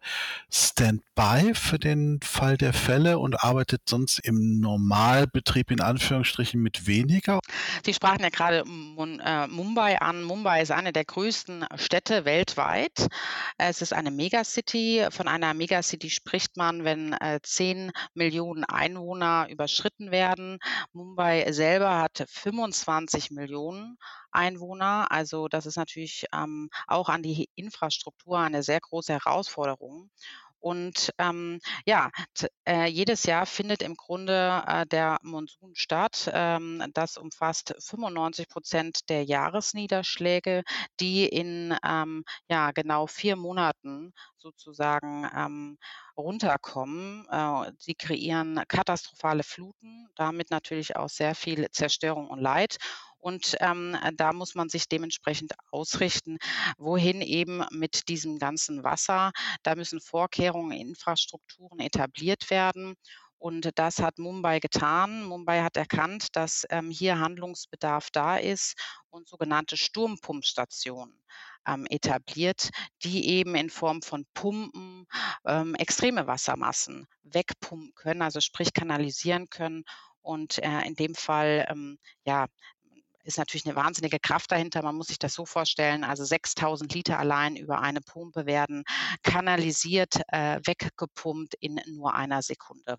Standby 0.53 1.53
für 1.55 1.81
den 1.81 2.21
Fall 2.23 2.57
der 2.57 2.73
Fälle 2.73 3.19
und 3.19 3.43
arbeitet 3.43 3.83
sonst 3.89 4.21
im 4.21 4.61
normalen 4.61 5.16
Normalbetrieb 5.17 5.71
in 5.71 5.81
Anführungsstrichen 5.81 6.61
mit 6.61 6.87
weniger? 6.87 7.41
Sie 7.85 7.95
sprachen 7.95 8.21
ja 8.21 8.29
gerade 8.29 8.59
äh, 8.59 9.47
Mumbai 9.47 9.99
an. 9.99 10.23
Mumbai 10.23 10.61
ist 10.61 10.71
eine 10.71 10.93
der 10.93 11.07
größten 11.07 11.65
Städte 11.77 12.27
weltweit. 12.27 13.09
Es 13.57 13.81
ist 13.81 13.95
eine 13.95 14.11
Megacity. 14.11 15.07
Von 15.11 15.27
einer 15.27 15.55
Megacity 15.55 16.11
spricht 16.11 16.59
man, 16.59 16.85
wenn 16.85 17.15
äh, 17.15 17.41
10 17.43 17.93
Millionen 18.13 18.65
Einwohner 18.65 19.47
überschritten 19.49 20.11
werden. 20.11 20.59
Mumbai 20.93 21.51
selber 21.51 21.99
hat 21.99 22.27
25 22.29 23.31
Millionen 23.31 23.97
Einwohner. 24.33 25.07
Also 25.11 25.49
das 25.49 25.65
ist 25.65 25.77
natürlich 25.77 26.27
ähm, 26.35 26.69
auch 26.87 27.09
an 27.09 27.23
die 27.23 27.49
Infrastruktur 27.55 28.39
eine 28.39 28.63
sehr 28.63 28.81
große 28.81 29.15
Herausforderung. 29.15 30.11
Und 30.67 31.13
ähm, 31.19 31.61
ja, 31.85 32.11
äh, 32.65 32.87
jedes 32.87 33.23
Jahr 33.23 33.47
findet 33.47 33.83
im 33.83 33.95
Grunde 33.95 34.65
äh, 34.67 34.85
der 34.85 35.19
Monsun 35.23 35.77
statt. 35.77 36.29
Ähm, 36.33 36.83
das 36.93 37.19
umfasst 37.19 37.77
95 37.79 38.49
Prozent 38.49 39.09
der 39.09 39.23
Jahresniederschläge, 39.23 40.65
die 40.99 41.25
in 41.29 41.73
ähm, 41.87 42.25
ja, 42.49 42.73
genau 42.73 43.07
vier 43.07 43.37
Monaten 43.37 44.13
sozusagen 44.39 45.31
ähm, 45.37 45.79
runterkommen. 46.17 47.29
Äh, 47.31 47.71
sie 47.79 47.95
kreieren 47.95 48.61
katastrophale 48.67 49.45
Fluten, 49.45 50.09
damit 50.17 50.51
natürlich 50.51 50.97
auch 50.97 51.09
sehr 51.09 51.37
viel 51.37 51.71
Zerstörung 51.71 52.29
und 52.29 52.41
Leid. 52.41 52.79
Und 53.27 53.57
ähm, 53.59 53.97
da 54.15 54.33
muss 54.33 54.55
man 54.55 54.69
sich 54.69 54.89
dementsprechend 54.89 55.53
ausrichten, 55.73 56.39
wohin 56.79 57.23
eben 57.23 57.65
mit 57.73 58.09
diesem 58.09 58.39
ganzen 58.39 58.85
Wasser. 58.85 59.33
Da 59.65 59.75
müssen 59.75 60.01
Vorkehrungen, 60.01 60.71
Infrastrukturen 60.71 61.81
etabliert 61.81 62.51
werden. 62.51 62.95
Und 63.39 63.71
das 63.75 63.99
hat 63.99 64.21
Mumbai 64.21 64.61
getan. 64.61 65.25
Mumbai 65.25 65.63
hat 65.63 65.77
erkannt, 65.77 66.37
dass 66.37 66.67
ähm, 66.71 66.89
hier 66.89 67.19
Handlungsbedarf 67.19 68.11
da 68.13 68.37
ist 68.37 68.79
und 69.11 69.27
sogenannte 69.27 69.77
Sturmpumpstationen 69.77 71.21
ähm, 71.67 71.85
etabliert, 71.91 72.71
die 73.03 73.27
eben 73.27 73.57
in 73.57 73.71
Form 73.71 74.03
von 74.03 74.25
Pumpen 74.35 75.05
ähm, 75.45 75.75
extreme 75.75 76.29
Wassermassen 76.29 77.09
wegpumpen 77.25 77.93
können, 77.97 78.23
also 78.23 78.39
sprich 78.39 78.73
kanalisieren 78.73 79.51
können 79.51 79.83
und 80.27 80.59
äh, 80.59 80.83
in 80.87 80.95
dem 80.97 81.15
Fall 81.15 81.67
ähm, 81.69 81.99
ja 82.25 82.47
ist 83.27 83.39
natürlich 83.39 83.67
eine 83.67 83.77
wahnsinnige 83.77 84.19
Kraft 84.19 84.53
dahinter. 84.53 84.83
Man 84.83 84.97
muss 84.97 85.09
sich 85.09 85.19
das 85.19 85.35
so 85.35 85.45
vorstellen, 85.45 86.05
also 86.05 86.25
6000 86.25 86.93
Liter 86.95 87.19
allein 87.19 87.57
über 87.57 87.81
eine 87.81 88.01
Pumpe 88.01 88.47
werden 88.47 88.85
kanalisiert, 89.23 90.21
äh, 90.29 90.61
weggepumpt 90.65 91.55
in 91.61 91.81
nur 91.89 92.15
einer 92.15 92.43
Sekunde. 92.43 92.99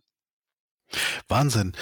Wahnsinn. 1.27 1.75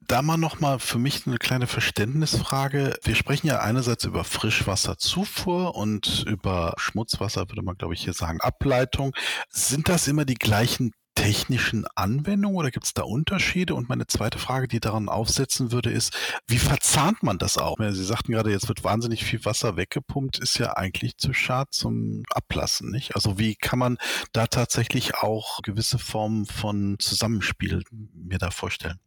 Da 0.00 0.20
mal 0.20 0.36
nochmal 0.36 0.80
für 0.80 0.98
mich 0.98 1.28
eine 1.28 1.38
kleine 1.38 1.68
Verständnisfrage. 1.68 2.98
Wir 3.04 3.14
sprechen 3.14 3.46
ja 3.46 3.60
einerseits 3.60 4.04
über 4.04 4.24
Frischwasserzufuhr 4.24 5.76
und 5.76 6.24
über 6.26 6.74
Schmutzwasser, 6.76 7.48
würde 7.48 7.62
man 7.62 7.76
glaube 7.76 7.94
ich 7.94 8.02
hier 8.02 8.12
sagen, 8.12 8.40
Ableitung. 8.40 9.14
Sind 9.48 9.88
das 9.88 10.08
immer 10.08 10.24
die 10.24 10.34
gleichen 10.34 10.92
technischen 11.14 11.84
Anwendungen 11.94 12.56
oder 12.56 12.70
gibt 12.70 12.86
es 12.86 12.94
da 12.94 13.02
Unterschiede? 13.02 13.74
Und 13.74 13.88
meine 13.88 14.06
zweite 14.06 14.38
Frage, 14.38 14.68
die 14.68 14.80
daran 14.80 15.08
aufsetzen 15.08 15.72
würde, 15.72 15.90
ist, 15.90 16.16
wie 16.46 16.58
verzahnt 16.58 17.22
man 17.22 17.38
das 17.38 17.58
auch? 17.58 17.76
Sie 17.78 18.04
sagten 18.04 18.32
gerade, 18.32 18.50
jetzt 18.50 18.68
wird 18.68 18.84
wahnsinnig 18.84 19.24
viel 19.24 19.44
Wasser 19.44 19.76
weggepumpt, 19.76 20.38
ist 20.38 20.58
ja 20.58 20.76
eigentlich 20.76 21.16
zu 21.18 21.32
schad 21.32 21.72
zum 21.72 22.22
Ablassen, 22.30 22.90
nicht? 22.90 23.14
Also 23.14 23.38
wie 23.38 23.54
kann 23.54 23.78
man 23.78 23.98
da 24.32 24.46
tatsächlich 24.46 25.16
auch 25.16 25.62
gewisse 25.62 25.98
Formen 25.98 26.46
von 26.46 26.96
Zusammenspiel 26.98 27.82
mir 27.90 28.38
da 28.38 28.50
vorstellen? 28.50 28.98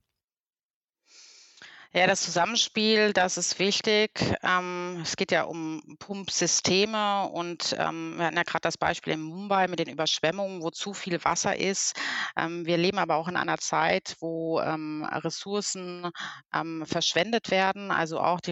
Ja, 1.97 2.07
das 2.07 2.23
Zusammenspiel, 2.23 3.13
das 3.13 3.37
ist 3.37 3.57
wichtig. 3.57 4.11
Ähm, 4.43 4.99
es 5.01 5.15
geht 5.15 5.31
ja 5.31 5.43
um 5.43 5.95
Pumpsysteme 5.97 7.29
und 7.29 7.73
ähm, 7.79 8.15
wir 8.17 8.25
hatten 8.25 8.35
ja 8.35 8.43
gerade 8.43 8.63
das 8.63 8.77
Beispiel 8.77 9.13
in 9.13 9.21
Mumbai 9.21 9.69
mit 9.69 9.79
den 9.79 9.87
Überschwemmungen, 9.87 10.61
wo 10.61 10.71
zu 10.71 10.93
viel 10.93 11.23
Wasser 11.23 11.57
ist. 11.57 11.95
Ähm, 12.35 12.65
wir 12.65 12.75
leben 12.75 12.97
aber 12.99 13.15
auch 13.15 13.29
in 13.29 13.37
einer 13.37 13.59
Zeit, 13.59 14.17
wo 14.19 14.59
ähm, 14.59 15.05
Ressourcen 15.05 16.09
ähm, 16.53 16.85
verschwendet 16.85 17.49
werden, 17.49 17.91
also 17.91 18.19
auch 18.19 18.41
die 18.41 18.51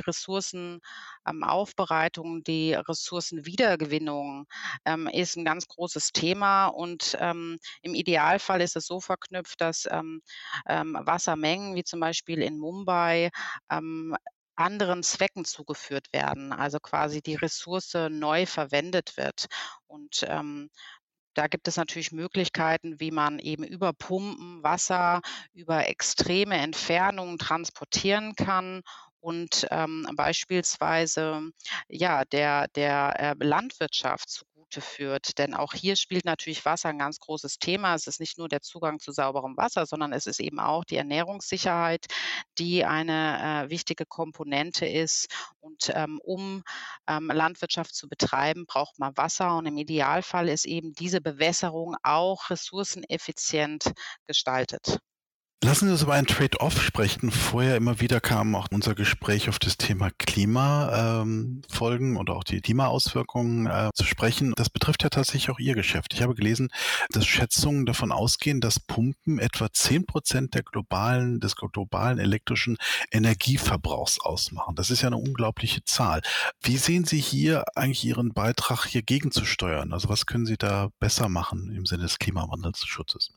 Ressourcenaufbereitung, 1.26 2.44
die 2.44 2.74
Ressourcenwiedergewinnung 2.74 4.46
ähm, 4.86 5.08
ist 5.08 5.36
ein 5.36 5.46
ganz 5.46 5.68
großes 5.68 6.12
Thema 6.12 6.68
und 6.68 7.18
im 7.20 7.94
Idealfall 7.96 8.62
ist 8.62 8.76
es 8.76 8.86
so 8.86 9.00
verknüpft, 9.00 9.62
dass 9.62 9.86
Wassermengen 10.66 11.76
wie 11.76 11.84
zum 11.84 12.00
Beispiel 12.00 12.42
in 12.42 12.58
Mumbai 12.58 13.30
ähm, 13.70 14.16
anderen 14.56 15.04
Zwecken 15.04 15.46
zugeführt 15.46 16.08
werden, 16.14 16.52
also 16.52 16.80
quasi 16.80 17.22
die 17.22 17.36
Ressource 17.36 17.96
neu 18.10 18.46
verwendet 18.46 19.18
wird. 19.18 19.48
Und 19.88 20.26
ähm, 20.28 20.70
da 21.34 21.48
gibt 21.48 21.68
es 21.68 21.78
natürlich 21.78 22.12
Möglichkeiten, 22.12 23.00
wie 23.00 23.12
man 23.12 23.40
eben 23.40 23.64
über 23.64 23.94
Pumpen 23.94 24.62
Wasser 24.62 25.22
über 25.54 25.88
extreme 25.88 26.58
Entfernungen 26.58 27.40
transportieren 27.40 28.36
kann 28.36 28.84
und 29.24 29.66
ähm, 29.72 30.06
beispielsweise 30.16 31.50
ja 31.88 32.26
der 32.26 32.68
der 32.76 33.38
äh, 33.40 33.44
Landwirtschaft 33.44 34.30
zugute 34.30 34.82
führt. 34.82 35.38
Denn 35.38 35.54
auch 35.54 35.74
hier 35.74 35.96
spielt 35.96 36.26
natürlich 36.26 36.66
Wasser 36.66 36.90
ein 36.90 37.00
ganz 37.00 37.20
großes 37.20 37.58
Thema. 37.58 37.96
Es 37.96 38.08
ist 38.08 38.20
nicht 38.20 38.38
nur 38.38 38.50
der 38.50 38.62
Zugang 38.62 39.00
zu 39.00 39.14
sauberem 39.14 39.56
Wasser, 39.56 39.86
sondern 39.86 40.12
es 40.12 40.28
ist 40.28 40.42
eben 40.42 40.60
auch 40.60 40.84
die 40.84 40.98
Ernährungssicherheit, 40.98 42.08
die 42.58 42.84
eine 42.84 43.66
äh, 43.66 43.70
wichtige 43.70 44.06
Komponente 44.06 44.86
ist. 44.86 45.28
Und 45.62 45.90
ähm, 45.96 46.20
um 46.22 46.64
ähm, 47.08 47.32
Landwirtschaft 47.34 47.96
zu 47.96 48.10
betreiben, 48.10 48.66
braucht 48.66 49.00
man 49.00 49.16
Wasser. 49.16 49.56
Und 49.56 49.68
im 49.68 49.78
Idealfall 49.78 50.50
ist 50.50 50.66
eben 50.66 50.94
diese 50.94 51.22
Bewässerung 51.22 51.96
auch 52.04 52.50
ressourceneffizient 52.50 53.94
gestaltet. 54.28 55.00
Lassen 55.64 55.86
Sie 55.86 55.94
uns 55.94 56.02
über 56.02 56.14
einen 56.14 56.28
Trade-off 56.28 56.82
sprechen. 56.82 57.32
Vorher 57.32 57.78
immer 57.78 58.02
wieder 58.02 58.20
kam 58.20 58.54
auch 58.54 58.68
unser 58.70 58.96
Gespräch 58.96 59.48
auf 59.48 59.60
das 59.60 59.78
Thema 59.78 60.10
Klimafolgen 60.18 62.12
ähm, 62.12 62.18
oder 62.18 62.36
auch 62.36 62.44
die 62.44 62.60
Klimaauswirkungen 62.60 63.68
äh, 63.68 63.90
zu 63.96 64.04
sprechen. 64.04 64.52
Das 64.58 64.70
betrifft 64.70 65.04
ja 65.04 65.10
tatsächlich 65.10 65.50
auch 65.52 65.60
Ihr 65.60 65.74
Geschäft. 65.74 66.14
Ich 66.14 66.22
habe 66.22 66.36
gelesen, 66.36 66.70
dass 67.12 67.26
Schätzungen 67.26 67.86
davon 67.86 68.12
ausgehen, 68.12 68.60
dass 68.60 68.82
Pumpen 68.82 69.40
etwa 69.40 69.72
zehn 69.72 70.06
Prozent 70.06 70.54
der 70.54 70.64
globalen, 70.64 71.40
des 71.40 71.56
globalen 71.56 72.20
elektrischen 72.20 72.76
Energieverbrauchs 73.10 74.20
ausmachen. 74.20 74.76
Das 74.76 74.90
ist 74.90 75.02
ja 75.02 75.08
eine 75.08 75.18
unglaubliche 75.18 75.86
Zahl. 75.86 76.24
Wie 76.62 76.76
sehen 76.76 77.06
Sie 77.06 77.22
hier 77.22 77.64
eigentlich 77.76 78.04
Ihren 78.04 78.34
Beitrag 78.34 78.86
hier 78.86 79.02
gegenzusteuern? 79.02 79.94
Also 79.94 80.10
was 80.10 80.26
können 80.26 80.46
Sie 80.46 80.58
da 80.58 80.90
besser 81.00 81.30
machen 81.30 81.72
im 81.74 81.86
Sinne 81.86 82.04
des 82.04 82.20
Klimawandelschutzes? 82.20 83.32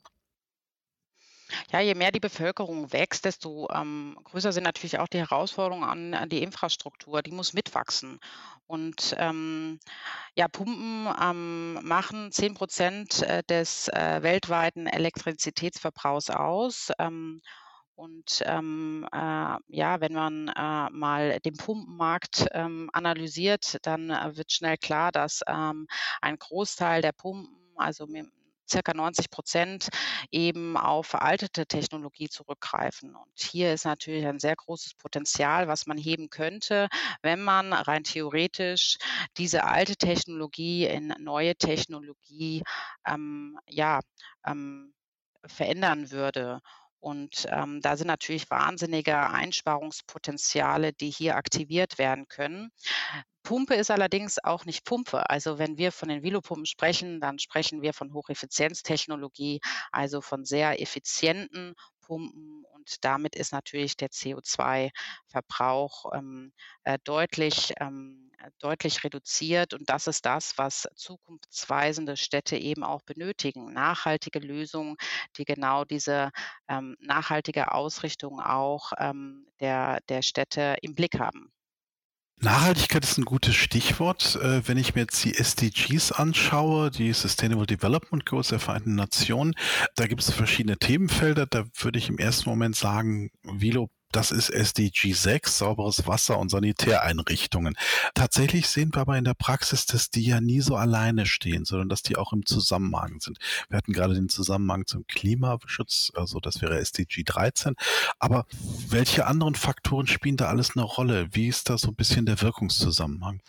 Ja, 1.71 1.81
je 1.81 1.95
mehr 1.95 2.11
die 2.13 2.21
Bevölkerung 2.21 2.93
wächst, 2.93 3.25
desto 3.25 3.69
ähm, 3.71 4.19
größer 4.25 4.53
sind 4.53 4.65
natürlich 4.65 4.99
auch 4.99 5.09
die 5.09 5.19
Herausforderungen 5.19 5.85
an, 5.85 6.15
an 6.15 6.29
die 6.29 6.43
Infrastruktur. 6.43 7.23
Die 7.23 7.31
muss 7.31 7.53
mitwachsen. 7.53 8.19
Und 8.67 9.15
ähm, 9.19 9.79
ja, 10.35 10.49
Pumpen 10.49 11.09
ähm, 11.23 11.75
machen 11.87 12.33
10 12.33 12.55
Prozent 12.55 13.23
äh, 13.23 13.43
des 13.45 13.89
äh, 13.89 14.23
weltweiten 14.23 14.87
Elektrizitätsverbrauchs 14.87 16.31
aus. 16.31 16.91
Ähm, 16.99 17.41
und 17.95 18.43
ähm, 18.45 19.09
äh, 19.13 19.17
ja, 19.69 20.01
wenn 20.01 20.13
man 20.13 20.49
äh, 20.49 20.91
mal 20.91 21.41
den 21.41 21.57
Pumpenmarkt 21.57 22.47
ähm, 22.53 22.91
analysiert, 22.93 23.79
dann 23.83 24.11
äh, 24.11 24.37
wird 24.37 24.53
schnell 24.53 24.77
klar, 24.77 25.13
dass 25.13 25.41
ähm, 25.47 25.87
ein 26.21 26.39
Großteil 26.39 27.01
der 27.01 27.13
Pumpen, 27.13 27.49
also 27.77 28.07
mit 28.07 28.27
circa 28.69 28.95
90 28.95 29.31
Prozent 29.31 29.89
eben 30.31 30.77
auf 30.77 31.07
veraltete 31.07 31.67
Technologie 31.67 32.29
zurückgreifen. 32.29 33.15
Und 33.15 33.33
hier 33.39 33.73
ist 33.73 33.85
natürlich 33.85 34.27
ein 34.27 34.39
sehr 34.39 34.57
großes 34.57 34.95
Potenzial, 34.95 35.69
was 35.69 35.87
man 35.87 35.99
heben 35.99 36.31
könnte, 36.31 36.89
wenn 37.23 37.43
man 37.43 37.73
rein 37.73 38.05
theoretisch 38.05 38.99
diese 39.37 39.65
alte 39.65 39.97
Technologie 39.97 40.87
in 40.87 41.15
neue 41.19 41.57
Technologie 41.57 42.63
ähm, 43.07 43.59
ja, 43.69 44.01
ähm, 44.47 44.95
verändern 45.47 46.11
würde. 46.11 46.61
Und 46.99 47.47
ähm, 47.51 47.81
da 47.83 47.97
sind 47.97 48.09
natürlich 48.09 48.51
wahnsinnige 48.51 49.17
Einsparungspotenziale, 49.17 50.93
die 50.93 51.11
hier 51.11 51.37
aktiviert 51.37 51.99
werden 51.99 52.27
können. 52.27 52.73
Pumpe 53.47 53.77
ist 53.77 53.93
allerdings 53.93 54.43
auch 54.43 54.65
nicht 54.65 54.85
Pumpe. 54.85 55.31
Also 55.31 55.59
wenn 55.59 55.79
wir 55.79 55.93
von 55.93 56.09
den 56.09 56.25
Velopumpen 56.25 56.67
sprechen, 56.67 57.21
dann 57.21 57.39
sprechen 57.39 57.81
wir 57.81 57.95
von 57.95 58.13
Hocheffizienztechnologie, 58.13 59.61
also 59.93 60.21
von 60.21 60.45
sehr 60.45 60.83
effizienten 60.83 61.75
Pumpen 62.01 62.65
und 62.75 63.05
damit 63.05 63.37
ist 63.37 63.53
natürlich 63.53 63.97
der 63.97 64.09
CO2-Verbrauch 64.09 66.13
ähm, 66.13 66.53
äh, 66.83 66.99
deutlich, 67.05 67.73
ähm, 67.79 68.33
deutlich 68.59 69.05
reduziert 69.05 69.75
und 69.75 69.89
das 69.89 70.09
ist 70.09 70.27
das, 70.27 70.59
was 70.59 70.89
zukunftsweisende 70.97 72.17
Städte 72.17 72.57
eben 72.57 72.83
auch 72.83 73.03
benötigen. 73.03 73.73
Nachhaltige 73.73 74.41
Lösungen, 74.41 74.97
die 75.37 75.45
genau 75.45 75.85
diese 75.85 76.33
ähm, 76.69 76.97
nachhaltige 76.99 77.71
Ausrichtung 77.73 78.41
auch 78.41 78.91
ähm, 78.99 79.47
der, 79.61 80.01
der 80.09 80.23
Städte 80.23 80.77
im 80.83 80.97
Blick 80.97 81.21
haben. 81.21 81.53
Nachhaltigkeit 82.41 83.03
ist 83.03 83.17
ein 83.17 83.25
gutes 83.25 83.55
Stichwort. 83.55 84.37
Äh, 84.37 84.69
wenn 84.69 84.77
ich 84.77 84.95
mir 84.95 85.03
jetzt 85.03 85.25
die 85.25 85.35
SDGs 85.35 86.13
anschaue, 86.13 86.91
die 86.91 87.13
Sustainable 87.13 87.67
Development 87.67 88.27
Goals 88.27 88.49
der 88.49 88.61
Vereinten 88.61 88.95
Nationen, 88.95 89.55
da 89.95 90.07
gibt 90.07 90.21
es 90.21 90.31
verschiedene 90.31 90.77
Themenfelder. 90.77 91.47
Da 91.47 91.65
würde 91.79 91.99
ich 91.99 92.11
im 92.11 92.19
ersten 92.19 92.51
Moment 92.51 92.77
sagen, 92.77 93.31
Vilo 93.43 93.89
das 94.17 94.31
ist 94.31 94.49
SDG 94.49 95.13
6, 95.13 95.59
sauberes 95.59 96.07
Wasser 96.07 96.39
und 96.39 96.49
Sanitäreinrichtungen. 96.49 97.77
Tatsächlich 98.15 98.67
sehen 98.67 98.95
wir 98.95 99.03
aber 99.03 99.19
in 99.19 99.25
der 99.25 99.35
Praxis, 99.35 99.85
dass 99.85 100.09
die 100.09 100.25
ja 100.25 100.41
nie 100.41 100.63
so 100.63 100.75
alleine 100.75 101.27
stehen, 101.27 101.67
sondern 101.67 101.91
dass 101.91 102.01
die 102.01 102.17
auch 102.17 102.33
im 102.33 102.47
Zusammenhang 102.47 103.21
sind. 103.21 103.37
Wir 103.69 103.77
hatten 103.77 103.93
gerade 103.93 104.15
den 104.15 104.31
Zusammenhang 104.31 104.87
zum 104.87 105.07
Klimaschutz, 105.07 106.13
also 106.15 106.41
das 106.41 106.63
wäre 106.63 106.79
SDG 106.79 107.25
13. 107.25 107.75
Aber 108.19 108.47
welche 108.89 109.27
anderen 109.27 109.55
Faktoren 109.55 110.07
spielen 110.07 110.39
da 110.39 110.47
alles 110.47 110.77
eine 110.77 110.85
Rolle? 110.85 111.29
Wie 111.33 111.49
ist 111.49 111.69
da 111.69 111.77
so 111.77 111.89
ein 111.89 111.95
bisschen 111.95 112.25
der 112.25 112.41
Wirkungszusammenhang? 112.41 113.43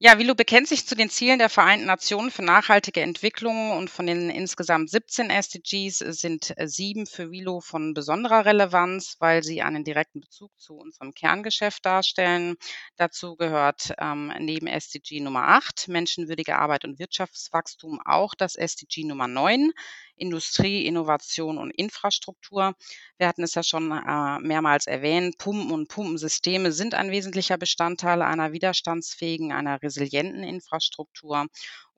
Ja, 0.00 0.16
Vilo 0.16 0.36
bekennt 0.36 0.68
sich 0.68 0.86
zu 0.86 0.94
den 0.94 1.10
Zielen 1.10 1.40
der 1.40 1.48
Vereinten 1.48 1.86
Nationen 1.86 2.30
für 2.30 2.44
nachhaltige 2.44 3.00
Entwicklung 3.00 3.72
und 3.72 3.90
von 3.90 4.06
den 4.06 4.30
insgesamt 4.30 4.90
17 4.90 5.28
SDGs 5.28 5.98
sind 5.98 6.56
äh, 6.56 6.68
sieben 6.68 7.04
für 7.04 7.32
Vilo 7.32 7.58
von 7.58 7.94
besonderer 7.94 8.44
Relevanz, 8.44 9.16
weil 9.18 9.42
sie 9.42 9.60
einen 9.60 9.82
direkten 9.82 10.20
Bezug 10.20 10.52
zu 10.56 10.76
unserem 10.76 11.14
Kerngeschäft 11.14 11.84
darstellen. 11.84 12.54
Dazu 12.94 13.34
gehört 13.34 13.92
ähm, 13.98 14.32
neben 14.38 14.68
SDG 14.68 15.18
Nummer 15.18 15.48
8, 15.48 15.88
menschenwürdige 15.88 16.54
Arbeit 16.54 16.84
und 16.84 17.00
Wirtschaftswachstum, 17.00 18.00
auch 18.04 18.36
das 18.36 18.54
SDG 18.54 19.02
Nummer 19.02 19.26
9, 19.26 19.72
Industrie, 20.18 20.86
Innovation 20.86 21.58
und 21.58 21.70
Infrastruktur. 21.70 22.74
Wir 23.16 23.28
hatten 23.28 23.42
es 23.42 23.54
ja 23.54 23.62
schon 23.62 23.90
äh, 23.90 24.38
mehrmals 24.40 24.86
erwähnt, 24.86 25.38
Pumpen 25.38 25.70
und 25.70 25.88
Pumpensysteme 25.88 26.72
sind 26.72 26.94
ein 26.94 27.10
wesentlicher 27.10 27.56
Bestandteil 27.56 28.22
einer 28.22 28.52
widerstandsfähigen, 28.52 29.52
einer 29.52 29.82
resilienten 29.82 30.42
Infrastruktur 30.42 31.46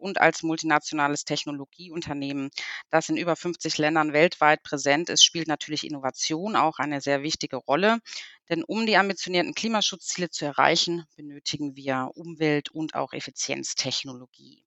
und 0.01 0.21
als 0.21 0.43
multinationales 0.43 1.25
Technologieunternehmen, 1.25 2.51
das 2.91 3.09
in 3.09 3.17
über 3.17 3.37
50 3.37 3.79
Ländern 3.79 4.13
weltweit 4.13 4.63
präsent 4.63 5.11
ist, 5.11 5.25
spielt 5.25 5.47
natürlich 5.47 5.85
Innovation 5.85 6.57
auch 6.57 6.79
eine 6.79 7.01
sehr 7.01 7.23
wichtige 7.23 7.57
Rolle. 7.57 7.99
Denn 8.49 8.65
um 8.65 8.87
die 8.87 8.97
ambitionierten 8.97 9.55
Klimaschutzziele 9.55 10.31
zu 10.31 10.45
erreichen, 10.45 11.05
benötigen 11.17 11.77
wir 11.77 12.11
Umwelt- 12.15 12.71
und 12.71 12.95
auch 12.95 13.13
Effizienztechnologie. 13.13 14.65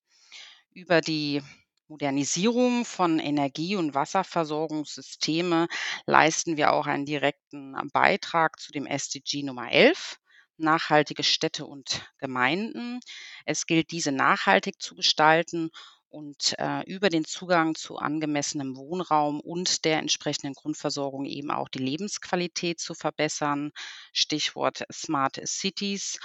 Über 0.71 1.01
die 1.01 1.41
Modernisierung 1.87 2.85
von 2.85 3.19
Energie- 3.19 3.75
und 3.75 3.93
Wasserversorgungssysteme 3.93 5.67
leisten 6.05 6.57
wir 6.57 6.73
auch 6.73 6.87
einen 6.87 7.05
direkten 7.05 7.75
Beitrag 7.91 8.59
zu 8.59 8.71
dem 8.71 8.85
SDG 8.85 9.43
Nummer 9.43 9.71
11, 9.71 10.17
nachhaltige 10.57 11.23
Städte 11.23 11.65
und 11.65 12.05
Gemeinden. 12.17 12.99
Es 13.45 13.65
gilt, 13.65 13.91
diese 13.91 14.11
nachhaltig 14.11 14.81
zu 14.81 14.95
gestalten 14.95 15.69
und 16.09 16.53
äh, 16.59 16.83
über 16.85 17.09
den 17.09 17.25
Zugang 17.25 17.75
zu 17.75 17.97
angemessenem 17.97 18.77
Wohnraum 18.77 19.39
und 19.39 19.83
der 19.83 19.97
entsprechenden 19.97 20.53
Grundversorgung 20.53 21.25
eben 21.25 21.49
auch 21.49 21.69
die 21.69 21.79
Lebensqualität 21.79 22.79
zu 22.79 22.93
verbessern. 22.93 23.71
Stichwort 24.13 24.83
Smart 24.91 25.41
Cities. 25.45 26.19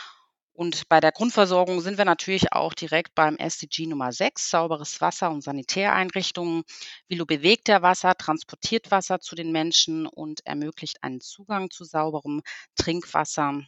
Und 0.58 0.88
bei 0.88 0.98
der 0.98 1.12
Grundversorgung 1.12 1.80
sind 1.82 1.98
wir 1.98 2.04
natürlich 2.04 2.52
auch 2.52 2.74
direkt 2.74 3.14
beim 3.14 3.36
SDG 3.36 3.86
Nummer 3.86 4.10
6, 4.12 4.50
sauberes 4.50 5.00
Wasser 5.00 5.30
und 5.30 5.40
Sanitäreinrichtungen. 5.40 6.64
Vilo 7.06 7.26
bewegt 7.26 7.68
der 7.68 7.82
Wasser, 7.82 8.16
transportiert 8.16 8.90
Wasser 8.90 9.20
zu 9.20 9.36
den 9.36 9.52
Menschen 9.52 10.08
und 10.08 10.44
ermöglicht 10.44 11.04
einen 11.04 11.20
Zugang 11.20 11.70
zu 11.70 11.84
sauberem 11.84 12.42
Trinkwasser. 12.74 13.62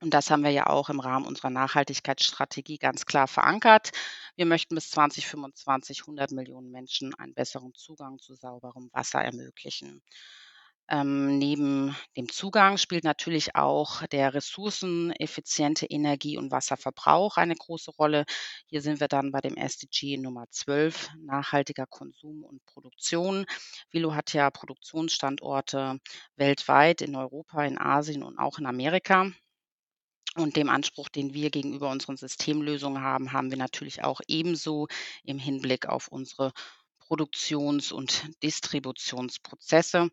Und 0.00 0.10
das 0.12 0.32
haben 0.32 0.42
wir 0.42 0.50
ja 0.50 0.66
auch 0.66 0.90
im 0.90 0.98
Rahmen 0.98 1.26
unserer 1.26 1.50
Nachhaltigkeitsstrategie 1.50 2.78
ganz 2.78 3.06
klar 3.06 3.28
verankert. 3.28 3.92
Wir 4.34 4.46
möchten 4.46 4.74
bis 4.74 4.90
2025 4.90 6.00
100 6.00 6.32
Millionen 6.32 6.72
Menschen 6.72 7.14
einen 7.14 7.34
besseren 7.34 7.72
Zugang 7.72 8.18
zu 8.18 8.34
sauberem 8.34 8.90
Wasser 8.92 9.20
ermöglichen. 9.20 10.02
Ähm, 10.90 11.38
neben 11.38 11.96
dem 12.16 12.28
Zugang 12.28 12.76
spielt 12.76 13.04
natürlich 13.04 13.54
auch 13.54 14.06
der 14.08 14.34
ressourceneffiziente 14.34 15.86
Energie- 15.86 16.36
und 16.36 16.50
Wasserverbrauch 16.50 17.38
eine 17.38 17.54
große 17.54 17.90
Rolle. 17.92 18.26
Hier 18.66 18.82
sind 18.82 19.00
wir 19.00 19.08
dann 19.08 19.32
bei 19.32 19.40
dem 19.40 19.56
SDG 19.56 20.18
Nummer 20.18 20.44
12, 20.50 21.08
nachhaltiger 21.18 21.86
Konsum 21.86 22.44
und 22.44 22.64
Produktion. 22.66 23.46
Vilo 23.90 24.14
hat 24.14 24.34
ja 24.34 24.50
Produktionsstandorte 24.50 26.00
weltweit 26.36 27.00
in 27.00 27.16
Europa, 27.16 27.64
in 27.64 27.78
Asien 27.78 28.22
und 28.22 28.38
auch 28.38 28.58
in 28.58 28.66
Amerika. 28.66 29.30
Und 30.36 30.56
dem 30.56 30.68
Anspruch, 30.68 31.08
den 31.08 31.32
wir 31.32 31.50
gegenüber 31.50 31.90
unseren 31.90 32.16
Systemlösungen 32.16 33.02
haben, 33.02 33.32
haben 33.32 33.50
wir 33.50 33.58
natürlich 33.58 34.02
auch 34.02 34.20
ebenso 34.26 34.88
im 35.22 35.38
Hinblick 35.38 35.86
auf 35.86 36.08
unsere 36.08 36.52
Produktions- 36.98 37.92
und 37.92 38.24
Distributionsprozesse. 38.42 40.10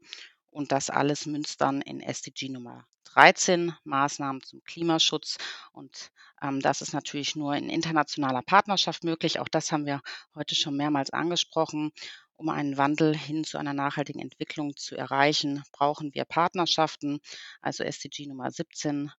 Und 0.51 0.71
das 0.71 0.89
alles 0.89 1.25
münzt 1.25 1.61
dann 1.61 1.81
in 1.81 2.01
SDG 2.01 2.49
Nummer 2.49 2.85
13, 3.05 3.73
Maßnahmen 3.83 4.41
zum 4.41 4.63
Klimaschutz. 4.63 5.37
Und 5.71 6.11
ähm, 6.41 6.59
das 6.59 6.81
ist 6.81 6.93
natürlich 6.93 7.35
nur 7.35 7.55
in 7.55 7.69
internationaler 7.69 8.41
Partnerschaft 8.41 9.03
möglich. 9.03 9.39
Auch 9.39 9.47
das 9.47 9.71
haben 9.71 9.85
wir 9.85 10.01
heute 10.35 10.55
schon 10.55 10.77
mehrmals 10.77 11.11
angesprochen. 11.11 11.91
Um 12.35 12.49
einen 12.49 12.77
Wandel 12.77 13.15
hin 13.15 13.43
zu 13.43 13.57
einer 13.57 13.73
nachhaltigen 13.73 14.21
Entwicklung 14.21 14.75
zu 14.75 14.95
erreichen, 14.95 15.63
brauchen 15.71 16.13
wir 16.13 16.25
Partnerschaften. 16.25 17.19
Also 17.61 17.83
SDG 17.83 18.27
Nummer 18.27 18.49
17, 18.51 19.11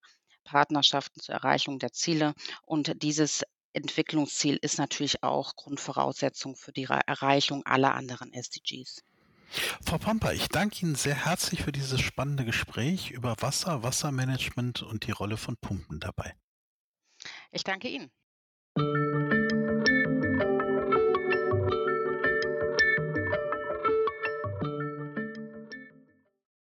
Partnerschaften 0.43 1.19
zur 1.21 1.35
Erreichung 1.35 1.79
der 1.79 1.93
Ziele. 1.93 2.33
Und 2.65 3.01
dieses 3.01 3.43
Entwicklungsziel 3.73 4.57
ist 4.61 4.77
natürlich 4.77 5.23
auch 5.23 5.55
Grundvoraussetzung 5.55 6.55
für 6.55 6.71
die 6.71 6.83
Erreichung 6.83 7.65
aller 7.65 7.95
anderen 7.95 8.33
SDGs. 8.33 9.03
Frau 9.85 9.97
Pamper, 9.97 10.33
ich 10.33 10.47
danke 10.49 10.85
Ihnen 10.85 10.95
sehr 10.95 11.25
herzlich 11.25 11.63
für 11.63 11.71
dieses 11.71 12.01
spannende 12.01 12.45
Gespräch 12.45 13.11
über 13.11 13.35
Wasser, 13.39 13.83
Wassermanagement 13.83 14.81
und 14.81 15.05
die 15.07 15.11
Rolle 15.11 15.37
von 15.37 15.57
Pumpen 15.57 15.99
dabei. 15.99 16.35
Ich 17.51 17.63
danke 17.63 17.87
Ihnen. 17.87 18.11